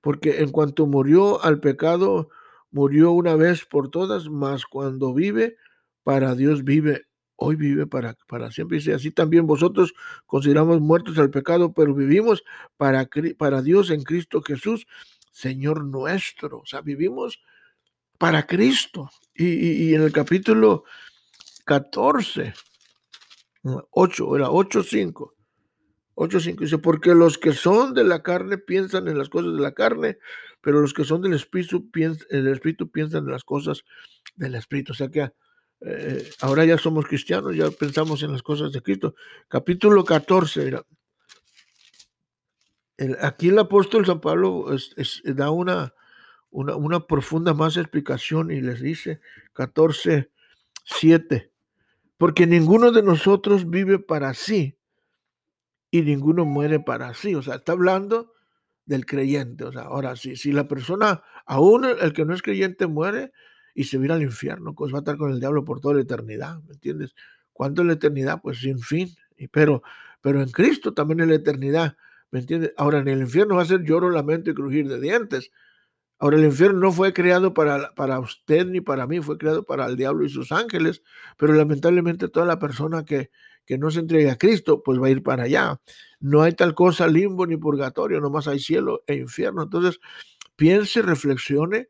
porque 0.00 0.40
en 0.40 0.50
cuanto 0.50 0.86
murió 0.86 1.44
al 1.44 1.60
pecado, 1.60 2.30
murió 2.70 3.10
una 3.10 3.36
vez 3.36 3.66
por 3.66 3.90
todas, 3.90 4.30
mas 4.30 4.64
cuando 4.64 5.12
vive, 5.12 5.58
para 6.02 6.34
Dios 6.34 6.64
vive, 6.64 7.08
hoy 7.42 7.56
vive 7.56 7.86
para, 7.86 8.16
para 8.26 8.50
siempre. 8.50 8.78
Dice, 8.78 8.94
así 8.94 9.10
también 9.10 9.46
vosotros 9.46 9.94
consideramos 10.26 10.80
muertos 10.80 11.18
al 11.18 11.30
pecado, 11.30 11.72
pero 11.72 11.94
vivimos 11.94 12.44
para, 12.76 13.08
para 13.36 13.62
Dios 13.62 13.90
en 13.90 14.02
Cristo 14.02 14.42
Jesús, 14.42 14.86
Señor 15.30 15.84
nuestro. 15.84 16.60
O 16.60 16.66
sea, 16.66 16.80
vivimos 16.80 17.40
para 18.18 18.46
Cristo. 18.46 19.10
Y, 19.34 19.88
y 19.88 19.94
en 19.94 20.02
el 20.02 20.12
capítulo 20.12 20.84
14, 21.64 22.54
8, 23.62 24.36
era 24.36 24.50
8, 24.50 24.82
5. 24.82 25.34
8.5 26.14 26.60
dice, 26.60 26.78
porque 26.78 27.14
los 27.14 27.38
que 27.38 27.52
son 27.52 27.94
de 27.94 28.04
la 28.04 28.22
carne 28.22 28.58
piensan 28.58 29.08
en 29.08 29.16
las 29.16 29.28
cosas 29.28 29.54
de 29.54 29.60
la 29.60 29.72
carne, 29.72 30.18
pero 30.60 30.80
los 30.80 30.92
que 30.92 31.04
son 31.04 31.22
del 31.22 31.34
Espíritu, 31.34 31.90
piensan, 31.90 32.26
el 32.30 32.48
Espíritu 32.48 32.90
piensan 32.90 33.24
en 33.24 33.32
las 33.32 33.44
cosas 33.44 33.84
del 34.36 34.54
Espíritu. 34.54 34.92
O 34.92 34.94
sea 34.94 35.08
que 35.08 35.32
eh, 35.84 36.30
ahora 36.40 36.64
ya 36.64 36.78
somos 36.78 37.06
cristianos, 37.06 37.56
ya 37.56 37.70
pensamos 37.70 38.22
en 38.22 38.32
las 38.32 38.42
cosas 38.42 38.72
de 38.72 38.82
Cristo. 38.82 39.14
Capítulo 39.48 40.04
14, 40.04 40.64
mira. 40.64 40.84
aquí 43.20 43.48
el 43.48 43.58
apóstol 43.58 44.06
San 44.06 44.20
Pablo 44.20 44.66
da 45.24 45.50
una, 45.50 45.92
una, 46.50 47.06
profunda 47.06 47.52
más 47.52 47.76
explicación 47.76 48.52
y 48.52 48.60
les 48.60 48.80
dice 48.80 49.20
14, 49.54 50.30
7, 50.84 51.50
porque 52.16 52.46
ninguno 52.46 52.92
de 52.92 53.02
nosotros 53.02 53.68
vive 53.68 53.98
para 53.98 54.34
sí 54.34 54.78
y 55.90 56.02
ninguno 56.02 56.44
muere 56.44 56.78
para 56.78 57.12
sí. 57.14 57.34
O 57.34 57.42
sea, 57.42 57.56
está 57.56 57.72
hablando 57.72 58.32
del 58.86 59.04
creyente. 59.04 59.64
O 59.64 59.72
sea, 59.72 59.82
ahora, 59.82 60.14
si, 60.14 60.36
si 60.36 60.52
la 60.52 60.68
persona, 60.68 61.24
aún 61.44 61.84
el 61.84 62.12
que 62.12 62.24
no 62.24 62.34
es 62.34 62.42
creyente, 62.42 62.86
muere 62.86 63.32
y 63.74 63.84
se 63.84 63.96
al 63.96 64.22
infierno, 64.22 64.74
pues 64.74 64.92
va 64.92 64.98
a 64.98 65.00
estar 65.00 65.16
con 65.16 65.32
el 65.32 65.40
diablo 65.40 65.64
por 65.64 65.80
toda 65.80 65.94
la 65.94 66.02
eternidad, 66.02 66.60
¿me 66.62 66.74
entiendes? 66.74 67.14
¿Cuánto 67.52 67.82
es 67.82 67.86
la 67.88 67.94
eternidad? 67.94 68.40
Pues 68.42 68.58
sin 68.58 68.80
fin. 68.80 69.14
Pero, 69.50 69.82
pero 70.20 70.42
en 70.42 70.50
Cristo 70.50 70.94
también 70.94 71.20
es 71.20 71.28
la 71.28 71.34
eternidad, 71.34 71.96
¿me 72.30 72.40
entiendes? 72.40 72.72
Ahora 72.76 72.98
en 72.98 73.08
el 73.08 73.20
infierno 73.20 73.56
va 73.56 73.62
a 73.62 73.66
ser 73.66 73.82
lloro, 73.82 74.10
lamento 74.10 74.50
y 74.50 74.54
crujir 74.54 74.88
de 74.88 75.00
dientes. 75.00 75.50
Ahora 76.18 76.36
el 76.36 76.44
infierno 76.44 76.78
no 76.78 76.92
fue 76.92 77.12
creado 77.12 77.52
para, 77.52 77.94
para 77.94 78.20
usted 78.20 78.66
ni 78.66 78.80
para 78.80 79.06
mí, 79.06 79.20
fue 79.20 79.38
creado 79.38 79.64
para 79.64 79.86
el 79.86 79.96
diablo 79.96 80.24
y 80.24 80.28
sus 80.28 80.52
ángeles, 80.52 81.02
pero 81.36 81.52
lamentablemente 81.52 82.28
toda 82.28 82.46
la 82.46 82.60
persona 82.60 83.04
que, 83.04 83.30
que 83.66 83.76
no 83.76 83.90
se 83.90 84.00
entregue 84.00 84.30
a 84.30 84.38
Cristo, 84.38 84.82
pues 84.84 85.00
va 85.00 85.08
a 85.08 85.10
ir 85.10 85.22
para 85.22 85.44
allá. 85.44 85.80
No 86.20 86.42
hay 86.42 86.52
tal 86.52 86.74
cosa 86.74 87.08
limbo 87.08 87.46
ni 87.46 87.56
purgatorio, 87.56 88.20
nomás 88.20 88.46
hay 88.46 88.60
cielo 88.60 89.02
e 89.08 89.16
infierno. 89.16 89.64
Entonces, 89.64 89.98
piense, 90.54 91.02
reflexione 91.02 91.88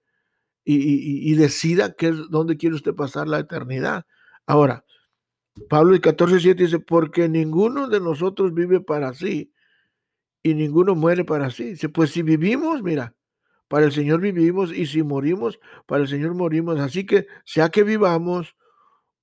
y, 0.65 1.35
decida 1.35 1.95
qué 1.95 2.09
es, 2.09 2.17
dónde 2.31 2.57
quiere 2.57 2.77
usted 2.77 2.95
pasar 2.95 3.29
la 3.29 3.41
eternidad. 3.41 4.07
Ahora, 4.47 4.85
Pablo 5.69 5.95
el 5.95 6.01
14.7 6.01 6.55
dice, 6.55 6.79
porque 6.79 7.29
ninguno 7.29 7.89
de 7.89 8.01
nosotros 8.01 8.55
vive 8.55 8.81
para 8.81 9.13
sí 9.15 9.53
y 10.43 10.55
ninguno 10.55 10.95
muere 10.95 11.25
para 11.25 11.51
sí. 11.51 11.65
Dice, 11.71 11.89
pues 11.89 12.11
si 12.11 12.23
vivimos, 12.23 12.83
mira, 12.83 13.15
para 13.69 13.87
el 13.87 13.93
Señor 13.93 14.21
vivimos 14.21 14.73
y 14.73 14.87
si 14.87 15.03
morimos, 15.03 15.59
para 15.87 16.03
el 16.03 16.09
Señor 16.09 16.35
morimos. 16.35 16.79
Así 16.79 17.07
que 17.07 17.27
sea 17.45 17.69
que 17.71 17.83
vivamos 17.83 18.55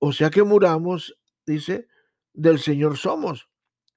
o 0.00 0.12
sea 0.12 0.30
que 0.30 0.42
muramos, 0.42 1.16
dice, 1.46 1.86
del 2.32 2.58
Señor 2.58 2.96
somos, 2.96 3.50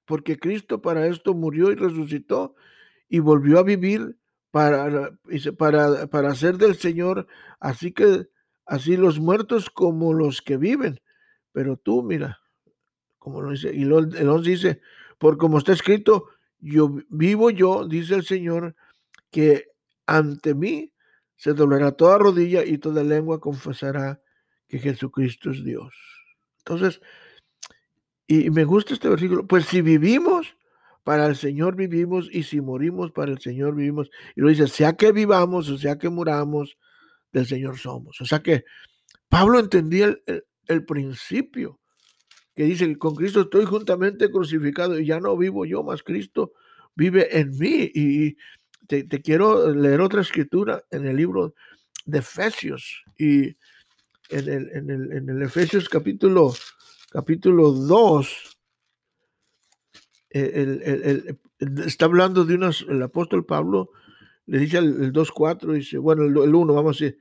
porque 0.04 0.38
Cristo 0.38 0.82
para 0.82 1.06
esto 1.06 1.34
murió 1.34 1.72
y 1.72 1.76
resucitó 1.76 2.54
y 3.08 3.20
volvió 3.20 3.58
a 3.58 3.62
vivir 3.62 4.18
para, 4.54 5.10
para, 5.58 6.06
para 6.06 6.34
ser 6.36 6.58
del 6.58 6.76
Señor, 6.76 7.26
así 7.58 7.90
que 7.90 8.28
así 8.64 8.96
los 8.96 9.18
muertos 9.18 9.68
como 9.68 10.14
los 10.14 10.42
que 10.42 10.56
viven. 10.56 11.00
Pero 11.50 11.76
tú, 11.76 12.04
mira, 12.04 12.38
como 13.18 13.42
lo 13.42 13.50
dice, 13.50 13.74
y 13.74 13.82
él 13.82 14.42
dice, 14.44 14.80
por 15.18 15.38
como 15.38 15.58
está 15.58 15.72
escrito, 15.72 16.28
yo 16.60 17.00
vivo 17.08 17.50
yo, 17.50 17.88
dice 17.88 18.14
el 18.14 18.24
Señor, 18.24 18.76
que 19.28 19.72
ante 20.06 20.54
mí 20.54 20.92
se 21.34 21.52
doblará 21.52 21.90
toda 21.90 22.18
rodilla 22.18 22.64
y 22.64 22.78
toda 22.78 23.02
lengua 23.02 23.40
confesará 23.40 24.22
que 24.68 24.78
Jesucristo 24.78 25.50
es 25.50 25.64
Dios. 25.64 25.92
Entonces, 26.58 27.00
y 28.28 28.50
me 28.50 28.62
gusta 28.62 28.94
este 28.94 29.08
versículo, 29.08 29.48
pues 29.48 29.64
si 29.64 29.82
vivimos, 29.82 30.56
para 31.04 31.26
el 31.26 31.36
Señor 31.36 31.76
vivimos, 31.76 32.28
y 32.32 32.42
si 32.42 32.60
morimos, 32.60 33.12
para 33.12 33.30
el 33.30 33.38
Señor 33.38 33.76
vivimos. 33.76 34.10
Y 34.34 34.40
lo 34.40 34.48
dice, 34.48 34.66
sea 34.66 34.94
que 34.94 35.12
vivamos 35.12 35.68
o 35.68 35.78
sea 35.78 35.98
que 35.98 36.08
muramos, 36.08 36.76
del 37.34 37.46
Señor 37.46 37.78
somos. 37.78 38.20
O 38.20 38.24
sea 38.24 38.42
que 38.42 38.64
Pablo 39.28 39.58
entendía 39.58 40.16
el, 40.66 40.84
principio 40.86 41.80
que 42.54 42.64
dice, 42.64 42.96
con 42.96 43.14
Cristo 43.16 43.42
estoy 43.42 43.64
juntamente 43.66 44.30
crucificado 44.30 44.98
y 44.98 45.04
ya 45.04 45.20
no 45.20 45.36
vivo 45.36 45.66
yo, 45.66 45.82
más 45.82 46.02
Cristo 46.02 46.52
vive 46.94 47.38
en 47.38 47.50
mí. 47.58 47.90
Y 47.92 48.36
te, 48.86 49.06
quiero 49.20 49.74
leer 49.74 50.00
otra 50.00 50.22
escritura 50.22 50.84
en 50.90 51.06
el 51.06 51.16
libro 51.16 51.54
de 52.06 52.18
Efesios 52.18 53.02
y 53.18 53.48
en 54.30 54.48
el, 54.48 54.70
en 54.70 54.90
el, 54.90 55.12
en 55.12 55.28
el 55.28 55.42
Efesios 55.42 55.88
capítulo, 55.88 56.54
capítulo 57.10 57.72
2, 57.72 58.53
el, 60.34 61.38
está 61.86 62.06
hablando 62.06 62.44
de 62.44 62.54
unos, 62.54 62.84
el 62.88 63.02
apóstol 63.02 63.44
Pablo 63.44 63.90
le 64.46 64.58
dice 64.58 64.78
el, 64.78 65.12
2.4, 65.12 65.72
dice, 65.72 65.98
bueno, 65.98 66.24
el, 66.24 66.36
el 66.36 66.54
1, 66.54 66.74
vamos 66.74 67.00
a 67.00 67.04
decir, 67.04 67.18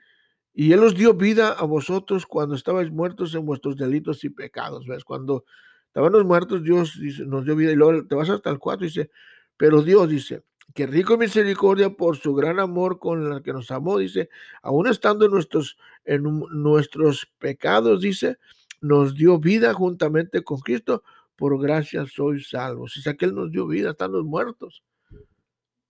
y 0.54 0.71
Él 0.71 0.84
os 0.84 0.95
dio 0.95 1.13
vida 1.13 1.49
a 1.49 1.63
vosotros 1.63 2.26
cuando 2.26 2.56
estabais 2.56 2.91
muertos 2.91 3.34
en 3.34 3.45
vuestros 3.45 3.76
delitos 3.76 4.23
y 4.23 4.30
pecados. 4.30 4.86
¿Ves? 4.86 5.04
Cuando 5.04 5.45
estábamos 5.88 6.23
muertos, 6.26 6.63
Dios 6.63 6.99
dice, 6.99 7.26
nos 7.26 7.43
dio 7.45 7.56
vida. 7.56 7.71
Y 7.71 7.76
luego 7.76 8.06
te 8.06 8.15
vas 8.15 8.30
hasta 8.30 8.52
el 8.52 8.60
4 8.60 8.86
dice, 8.86 9.10
pero 9.58 9.82
Dios 9.82 10.10
dice, 10.10 10.43
que 10.76 10.86
rico 10.86 11.17
misericordia 11.17 11.89
por 11.91 12.17
su 12.17 12.36
gran 12.36 12.60
amor 12.60 12.99
con 12.99 13.30
la 13.30 13.41
que 13.41 13.52
nos 13.52 13.71
amó, 13.71 13.97
dice, 13.97 14.30
aún 14.62 14.88
estando 14.88 15.26
en 15.26 15.32
nuestros, 15.32 15.78
en 16.06 16.23
nuestros 16.52 17.28
pecados, 17.39 18.02
dice, 18.02 18.38
nos 18.80 19.15
dio 19.15 19.39
vida 19.39 19.73
juntamente 19.73 20.43
con 20.43 20.60
Cristo, 20.60 21.04
por 21.35 21.59
gracia 21.61 22.05
sois 22.05 22.49
salvos. 22.49 22.97
O 22.97 23.01
sea 23.01 23.15
que 23.15 23.25
Él 23.25 23.35
nos 23.35 23.51
dio 23.51 23.67
vida, 23.67 23.91
están 23.91 24.11
los 24.11 24.25
muertos, 24.25 24.83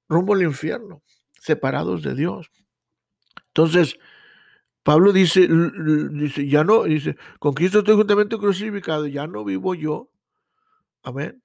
rumbo 0.07 0.33
al 0.33 0.43
infierno, 0.43 1.01
separados 1.39 2.03
de 2.03 2.15
Dios. 2.15 2.51
Entonces, 3.47 3.97
Pablo 4.83 5.13
dice, 5.13 5.47
dice, 6.11 6.47
ya 6.47 6.63
no, 6.63 6.83
dice, 6.83 7.15
con 7.39 7.53
Cristo 7.53 7.79
estoy 7.79 7.95
juntamente 7.95 8.37
crucificado, 8.37 9.07
ya 9.07 9.27
no 9.27 9.45
vivo 9.45 9.75
yo. 9.75 10.09
Amén. 11.03 11.41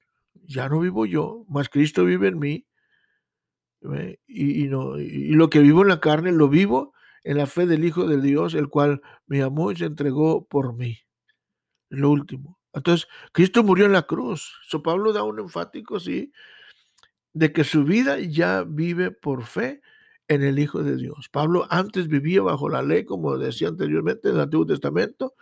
Ya 0.47 0.69
no 0.69 0.81
vivo 0.81 1.07
yo, 1.07 1.45
más 1.49 1.69
Cristo 1.69 2.05
vive 2.05 2.29
en 2.29 2.39
mí. 2.39 2.67
Y, 4.27 4.65
no, 4.65 4.99
y 4.99 5.31
lo 5.35 5.51
que 5.51 5.61
vivo 5.61 5.83
en 5.83 5.89
la 5.89 6.01
carne, 6.01 6.33
lo 6.33 6.49
vivo 6.49 6.95
en 7.23 7.37
la 7.37 7.47
fe 7.47 7.67
del 7.67 7.85
Hijo 7.85 8.07
de 8.07 8.21
Dios, 8.21 8.55
el 8.55 8.69
cual 8.69 9.03
me 9.27 9.43
amó 9.43 9.71
y 9.71 9.77
se 9.77 9.85
entregó 9.85 10.47
por 10.47 10.75
mí. 10.75 10.99
Lo 11.91 12.11
último. 12.11 12.58
Entonces, 12.73 13.09
Cristo 13.33 13.63
murió 13.63 13.87
en 13.87 13.93
la 13.93 14.03
cruz. 14.03 14.53
So, 14.69 14.83
Pablo 14.83 15.13
da 15.13 15.23
un 15.23 15.39
enfático, 15.39 16.01
sí, 16.01 16.33
de 17.33 17.53
que 17.53 17.65
su 17.65 17.85
vida 17.85 18.19
ya 18.21 18.65
vive 18.67 19.11
por 19.11 19.45
fe 19.45 19.81
en 20.29 20.43
el 20.43 20.59
Hijo 20.59 20.83
de 20.83 20.97
Dios. 20.97 21.29
Pablo 21.31 21.67
antes 21.71 22.09
vivía 22.09 22.43
bajo 22.43 22.69
la 22.69 22.83
ley, 22.83 23.05
como 23.05 23.39
decía 23.39 23.69
anteriormente 23.69 24.29
en 24.29 24.37
el 24.37 24.41
Antiguo 24.43 24.67
Testamento. 24.67 25.35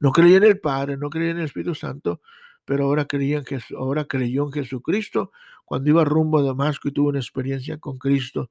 No 0.00 0.12
creía 0.12 0.38
en 0.38 0.44
el 0.44 0.60
Padre, 0.60 0.96
no 0.96 1.10
creía 1.10 1.30
en 1.30 1.38
el 1.38 1.44
Espíritu 1.44 1.74
Santo, 1.74 2.20
pero 2.64 2.84
ahora, 2.84 3.06
creía 3.06 3.38
en 3.38 3.60
ahora 3.76 4.04
creyó 4.04 4.44
en 4.44 4.52
Jesucristo 4.52 5.30
cuando 5.64 5.90
iba 5.90 6.04
rumbo 6.04 6.38
a 6.38 6.42
Damasco 6.42 6.88
y 6.88 6.92
tuvo 6.92 7.08
una 7.08 7.18
experiencia 7.18 7.78
con 7.78 7.98
Cristo. 7.98 8.50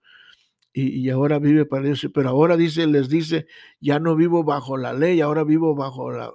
Y, 0.73 1.09
ahora 1.09 1.39
vive 1.39 1.65
para 1.65 1.83
Dios. 1.83 2.07
Pero 2.13 2.29
ahora 2.29 2.55
dice, 2.55 2.87
les 2.87 3.09
dice, 3.09 3.47
ya 3.81 3.99
no 3.99 4.15
vivo 4.15 4.43
bajo 4.43 4.77
la 4.77 4.93
ley, 4.93 5.19
ahora 5.19 5.43
vivo 5.43 5.75
bajo 5.75 6.11
la, 6.11 6.31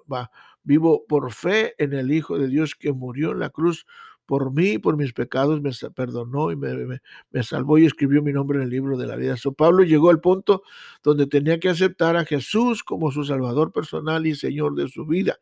vivo 0.67 1.05
por 1.07 1.33
fe 1.33 1.75
en 1.79 1.95
el 1.95 2.13
Hijo 2.13 2.39
de 2.39 2.49
Dios 2.49 2.75
que 2.75 2.93
murió 2.93 3.31
en 3.33 3.39
la 3.39 3.51
cruz 3.51 3.87
por 4.27 4.53
mí, 4.53 4.79
por 4.79 4.97
mis 4.97 5.13
pecados, 5.13 5.63
me 5.63 5.71
perdonó 5.95 6.51
y 6.51 6.57
me, 6.57 7.45
salvó 7.45 7.79
y 7.79 7.87
escribió 7.87 8.23
mi 8.23 8.33
nombre 8.33 8.59
en 8.59 8.65
el 8.65 8.71
libro 8.71 8.99
de 8.99 9.07
la 9.07 9.15
vida. 9.15 9.37
So, 9.37 9.53
Pablo 9.53 9.85
llegó 9.85 10.11
al 10.11 10.21
punto 10.21 10.63
donde 11.05 11.29
tenía 11.29 11.61
que 11.61 11.69
aceptar 11.69 12.17
a 12.17 12.25
Jesús 12.25 12.83
como 12.83 13.13
su 13.13 13.25
Salvador 13.25 13.71
personal 13.71 14.27
y 14.27 14.35
Señor 14.35 14.75
de 14.75 14.89
su 14.89 15.07
vida. 15.07 15.39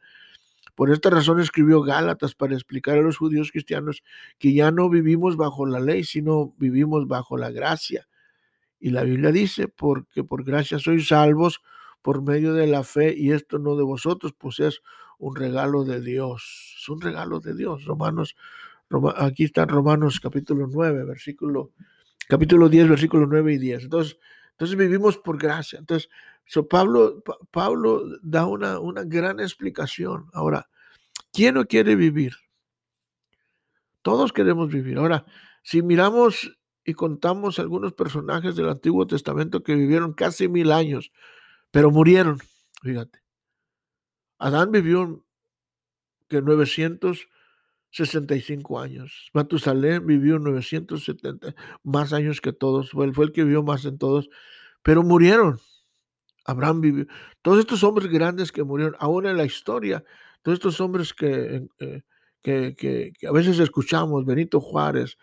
Por 0.75 0.91
esta 0.91 1.09
razón 1.09 1.41
escribió 1.41 1.81
Gálatas 1.81 2.35
para 2.35 2.55
explicar 2.55 2.99
a 2.99 3.03
los 3.03 3.17
judíos 3.17 3.51
cristianos 3.51 4.03
que 4.39 4.53
ya 4.53 4.71
no 4.71 4.91
vivimos 4.91 5.37
bajo 5.37 5.65
la 5.65 5.81
ley, 5.81 6.05
sino 6.05 6.53
vivimos 6.59 7.09
bajo 7.09 7.39
la 7.39 7.51
gracia. 7.51 8.07
Y 8.79 8.91
la 8.91 9.05
Biblia 9.05 9.33
dice, 9.33 9.69
porque 9.69 10.25
por 10.25 10.45
gracia 10.45 10.79
sois 10.79 11.09
salvos 11.09 11.63
por 12.03 12.21
medio 12.23 12.53
de 12.53 12.67
la 12.67 12.85
fe, 12.85 13.15
y 13.17 13.33
esto 13.33 13.59
no 13.59 13.77
de 13.77 13.83
vosotros, 13.83 14.35
pues 14.37 14.61
es 14.61 14.83
un 15.25 15.37
regalo 15.37 15.85
de 15.85 16.03
Dios. 16.03 16.77
Es 16.79 16.89
un 16.91 17.01
regalo 17.01 17.41
de 17.41 17.55
Dios. 17.55 17.85
Romanos 17.87 18.37
aquí 19.17 19.45
está 19.45 19.65
Romanos 19.65 20.21
capítulo 20.21 20.69
9, 20.71 21.05
versículo, 21.05 21.73
capítulo 22.29 22.69
10, 22.69 22.91
versículo 22.91 23.27
9 23.27 23.55
y 23.55 23.59
10. 23.59 23.85
Entonces, 23.85 24.19
entonces 24.51 24.77
vivimos 24.77 25.17
por 25.17 25.39
gracia. 25.39 25.79
Entonces, 25.79 26.11
so 26.45 26.69
Pablo, 26.69 27.23
Pablo 27.51 28.05
da 28.23 28.45
una, 28.45 28.79
una 28.79 29.03
gran 29.05 29.41
explicación. 29.41 30.27
Ahora, 30.35 30.69
¿quién 31.33 31.55
no 31.55 31.65
quiere 31.65 31.97
vivir? 31.97 32.35
Todos 34.03 34.31
queremos 34.31 34.69
vivir. 34.69 34.99
Ahora, 34.99 35.25
si 35.63 35.81
miramos 35.81 36.55
y 36.85 36.93
contamos 36.93 37.59
algunos 37.59 37.95
personajes 37.95 38.57
del 38.57 38.69
Antiguo 38.69 39.07
Testamento 39.07 39.63
que 39.63 39.75
vivieron 39.75 40.13
casi 40.13 40.49
mil 40.49 40.71
años, 40.71 41.13
pero 41.71 41.91
murieron, 41.91 42.39
fíjate. 42.83 43.24
Adán 44.39 44.73
vivió 44.73 45.25
que 46.29 46.43
900 46.43 47.29
65 47.95 48.81
años. 48.81 49.31
Matusalén 49.33 50.05
vivió 50.05 50.41
970, 50.41 51.55
más 51.85 52.13
años 52.13 52.41
que 52.41 52.53
todos, 52.53 52.91
fue, 52.91 53.13
fue 53.13 53.27
el 53.27 53.33
que 53.33 53.45
vivió 53.45 53.63
más 53.63 53.85
en 53.85 53.99
todos, 53.99 54.29
pero 54.83 55.05
murieron. 55.05 55.61
Abraham 56.45 56.81
vivió. 56.81 57.07
Todos 57.41 57.61
estos 57.61 57.85
hombres 57.85 58.11
grandes 58.11 58.51
que 58.51 58.65
murieron, 58.65 58.97
aún 58.99 59.27
en 59.27 59.37
la 59.37 59.45
historia, 59.45 60.05
todos 60.43 60.57
estos 60.57 60.81
hombres 60.81 61.15
que, 61.15 61.69
eh, 61.79 62.03
que, 62.43 62.75
que, 62.75 63.13
a 63.29 63.33
veces 63.33 63.61
escuchamos, 63.61 64.27
Benito 64.27 64.61
Juárez, 64.61 65.17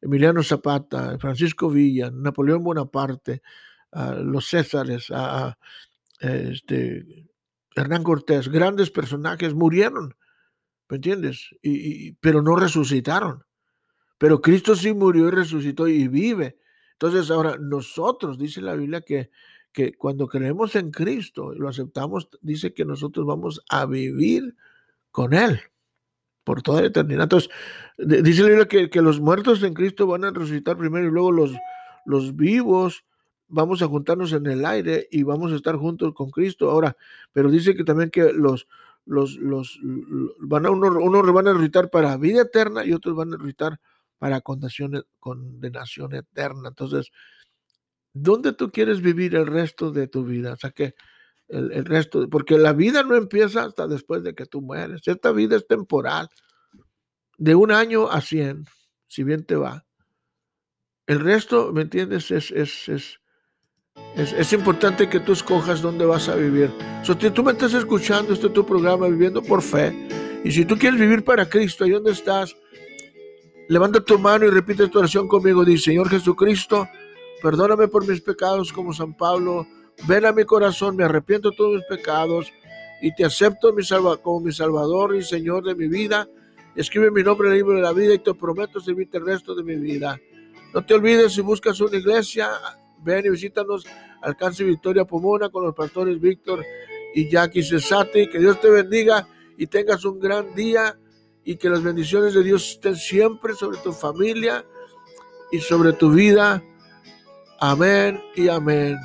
Emiliano 0.00 0.44
Zapata, 0.44 1.18
Francisco 1.18 1.68
Villa, 1.68 2.12
Napoleón 2.12 2.62
Bonaparte, 2.62 3.42
los 4.22 4.46
Césares, 4.46 5.08
este, 6.20 7.26
Hernán 7.76 8.02
Cortés, 8.02 8.48
grandes 8.48 8.90
personajes 8.90 9.54
murieron 9.54 10.16
¿Me 10.88 10.96
entiendes? 10.96 11.50
Y, 11.62 12.12
pero 12.14 12.42
no 12.42 12.56
resucitaron. 12.56 13.44
Pero 14.18 14.40
Cristo 14.40 14.76
sí 14.76 14.94
murió 14.94 15.28
y 15.28 15.30
resucitó 15.30 15.88
y 15.88 16.08
vive. 16.08 16.58
Entonces 16.92 17.30
ahora 17.30 17.56
nosotros, 17.58 18.38
dice 18.38 18.60
la 18.62 18.74
Biblia, 18.74 19.00
que, 19.00 19.30
que 19.72 19.94
cuando 19.94 20.28
creemos 20.28 20.76
en 20.76 20.90
Cristo 20.90 21.52
y 21.52 21.58
lo 21.58 21.68
aceptamos, 21.68 22.28
dice 22.40 22.72
que 22.72 22.84
nosotros 22.84 23.26
vamos 23.26 23.62
a 23.68 23.84
vivir 23.84 24.56
con 25.10 25.34
Él 25.34 25.60
por 26.44 26.62
toda 26.62 26.82
la 26.82 26.86
eternidad. 26.86 27.24
Entonces, 27.24 27.50
dice 27.98 28.42
la 28.42 28.48
Biblia 28.48 28.68
que, 28.68 28.88
que, 28.88 29.02
los 29.02 29.20
muertos 29.20 29.62
en 29.64 29.74
Cristo 29.74 30.06
van 30.06 30.24
a 30.24 30.30
resucitar 30.30 30.78
primero 30.78 31.08
y 31.08 31.10
luego 31.10 31.32
los, 31.32 31.52
los 32.04 32.36
vivos 32.36 33.04
vamos 33.48 33.82
a 33.82 33.86
juntarnos 33.86 34.32
en 34.32 34.46
el 34.46 34.64
aire 34.64 35.08
y 35.10 35.22
vamos 35.22 35.52
a 35.52 35.56
estar 35.56 35.76
juntos 35.76 36.14
con 36.14 36.30
Cristo. 36.30 36.70
Ahora, 36.70 36.96
pero 37.32 37.50
dice 37.50 37.74
que 37.74 37.84
también 37.84 38.10
que 38.10 38.32
los, 38.32 38.66
los, 39.04 39.36
los, 39.36 39.78
van 40.38 40.66
a, 40.66 40.70
unos, 40.70 41.32
van 41.32 41.48
a 41.48 41.52
resucitar 41.52 41.90
para 41.90 42.16
vida 42.16 42.42
eterna 42.42 42.84
y 42.84 42.92
otros 42.92 43.16
van 43.16 43.32
a 43.32 43.36
resucitar 43.36 43.80
para 44.18 44.40
condenación, 44.40 45.04
condenación 45.18 46.14
eterna. 46.14 46.68
Entonces, 46.68 47.10
¿dónde 48.12 48.52
tú 48.52 48.70
quieres 48.70 49.00
vivir 49.00 49.34
el 49.34 49.46
resto 49.46 49.90
de 49.90 50.08
tu 50.08 50.24
vida? 50.24 50.54
O 50.54 50.56
sea 50.56 50.70
que 50.70 50.94
el, 51.48 51.70
el, 51.72 51.84
resto, 51.84 52.28
porque 52.28 52.58
la 52.58 52.72
vida 52.72 53.02
no 53.02 53.14
empieza 53.14 53.64
hasta 53.64 53.86
después 53.86 54.22
de 54.22 54.34
que 54.34 54.46
tú 54.46 54.62
mueres. 54.62 55.06
Esta 55.06 55.30
vida 55.32 55.56
es 55.56 55.66
temporal, 55.66 56.28
de 57.38 57.54
un 57.54 57.70
año 57.70 58.10
a 58.10 58.20
cien, 58.20 58.64
si 59.06 59.22
bien 59.22 59.44
te 59.44 59.56
va. 59.56 59.86
El 61.06 61.20
resto, 61.20 61.72
¿me 61.72 61.82
entiendes? 61.82 62.30
Es, 62.30 62.50
es, 62.50 62.88
es, 62.88 63.20
es, 64.16 64.52
importante 64.54 65.08
que 65.08 65.20
tú 65.20 65.32
escojas 65.32 65.82
dónde 65.82 66.06
vas 66.06 66.28
a 66.28 66.36
vivir. 66.36 66.72
si 67.02 67.30
tú 67.30 67.42
me 67.42 67.52
estás 67.52 67.74
escuchando, 67.74 68.32
este 68.32 68.46
es 68.46 68.52
tu 68.52 68.64
programa, 68.64 69.08
Viviendo 69.08 69.42
por 69.42 69.60
Fe. 69.60 69.94
Y 70.42 70.50
si 70.52 70.64
tú 70.64 70.78
quieres 70.78 70.98
vivir 70.98 71.22
para 71.22 71.46
Cristo, 71.48 71.84
ahí 71.84 71.90
donde 71.90 72.12
estás, 72.12 72.56
levanta 73.68 74.00
tu 74.00 74.18
mano 74.18 74.46
y 74.46 74.50
repite 74.50 74.88
tu 74.88 75.00
oración 75.00 75.28
conmigo. 75.28 75.64
Dice, 75.66 75.90
Señor 75.90 76.08
Jesucristo, 76.08 76.88
perdóname 77.42 77.88
por 77.88 78.06
mis 78.08 78.22
pecados 78.22 78.72
como 78.72 78.94
San 78.94 79.14
Pablo. 79.14 79.66
Ven 80.06 80.24
a 80.24 80.32
mi 80.32 80.44
corazón, 80.44 80.96
me 80.96 81.04
arrepiento 81.04 81.50
de 81.50 81.56
todos 81.56 81.76
mis 81.76 81.84
pecados 81.84 82.50
y 83.02 83.14
te 83.14 83.24
acepto 83.24 83.74
mi 83.74 83.82
como 84.22 84.40
mi 84.40 84.52
Salvador 84.52 85.14
y 85.14 85.22
Señor 85.22 85.62
de 85.62 85.74
mi 85.74 85.88
vida. 85.88 86.26
Escribe 86.74 87.10
mi 87.10 87.22
nombre 87.22 87.48
en 87.48 87.52
el 87.52 87.58
libro 87.58 87.74
de 87.74 87.82
la 87.82 87.92
vida 87.92 88.14
y 88.14 88.18
te 88.18 88.32
prometo 88.32 88.80
servirte 88.80 89.18
el 89.18 89.26
resto 89.26 89.54
de 89.54 89.62
mi 89.62 89.76
vida. 89.76 90.18
No 90.72 90.84
te 90.84 90.94
olvides 90.94 91.34
si 91.34 91.42
buscas 91.42 91.80
una 91.80 91.98
iglesia, 91.98 92.48
Ven 93.02 93.26
y 93.26 93.30
visítanos 93.30 93.86
Alcance 94.22 94.64
Victoria 94.64 95.04
Pomona 95.04 95.48
con 95.48 95.64
los 95.64 95.74
pastores 95.74 96.20
Víctor 96.20 96.64
y 97.14 97.28
Jackie 97.30 97.62
Cesate. 97.62 98.28
Que 98.28 98.38
Dios 98.38 98.60
te 98.60 98.70
bendiga 98.70 99.26
y 99.56 99.66
tengas 99.66 100.04
un 100.04 100.18
gran 100.18 100.54
día 100.54 100.98
y 101.44 101.56
que 101.56 101.68
las 101.68 101.82
bendiciones 101.82 102.34
de 102.34 102.42
Dios 102.42 102.70
estén 102.72 102.96
siempre 102.96 103.54
sobre 103.54 103.78
tu 103.78 103.92
familia 103.92 104.64
y 105.50 105.58
sobre 105.60 105.92
tu 105.92 106.10
vida. 106.10 106.62
Amén 107.60 108.20
y 108.34 108.48
amén. 108.48 108.96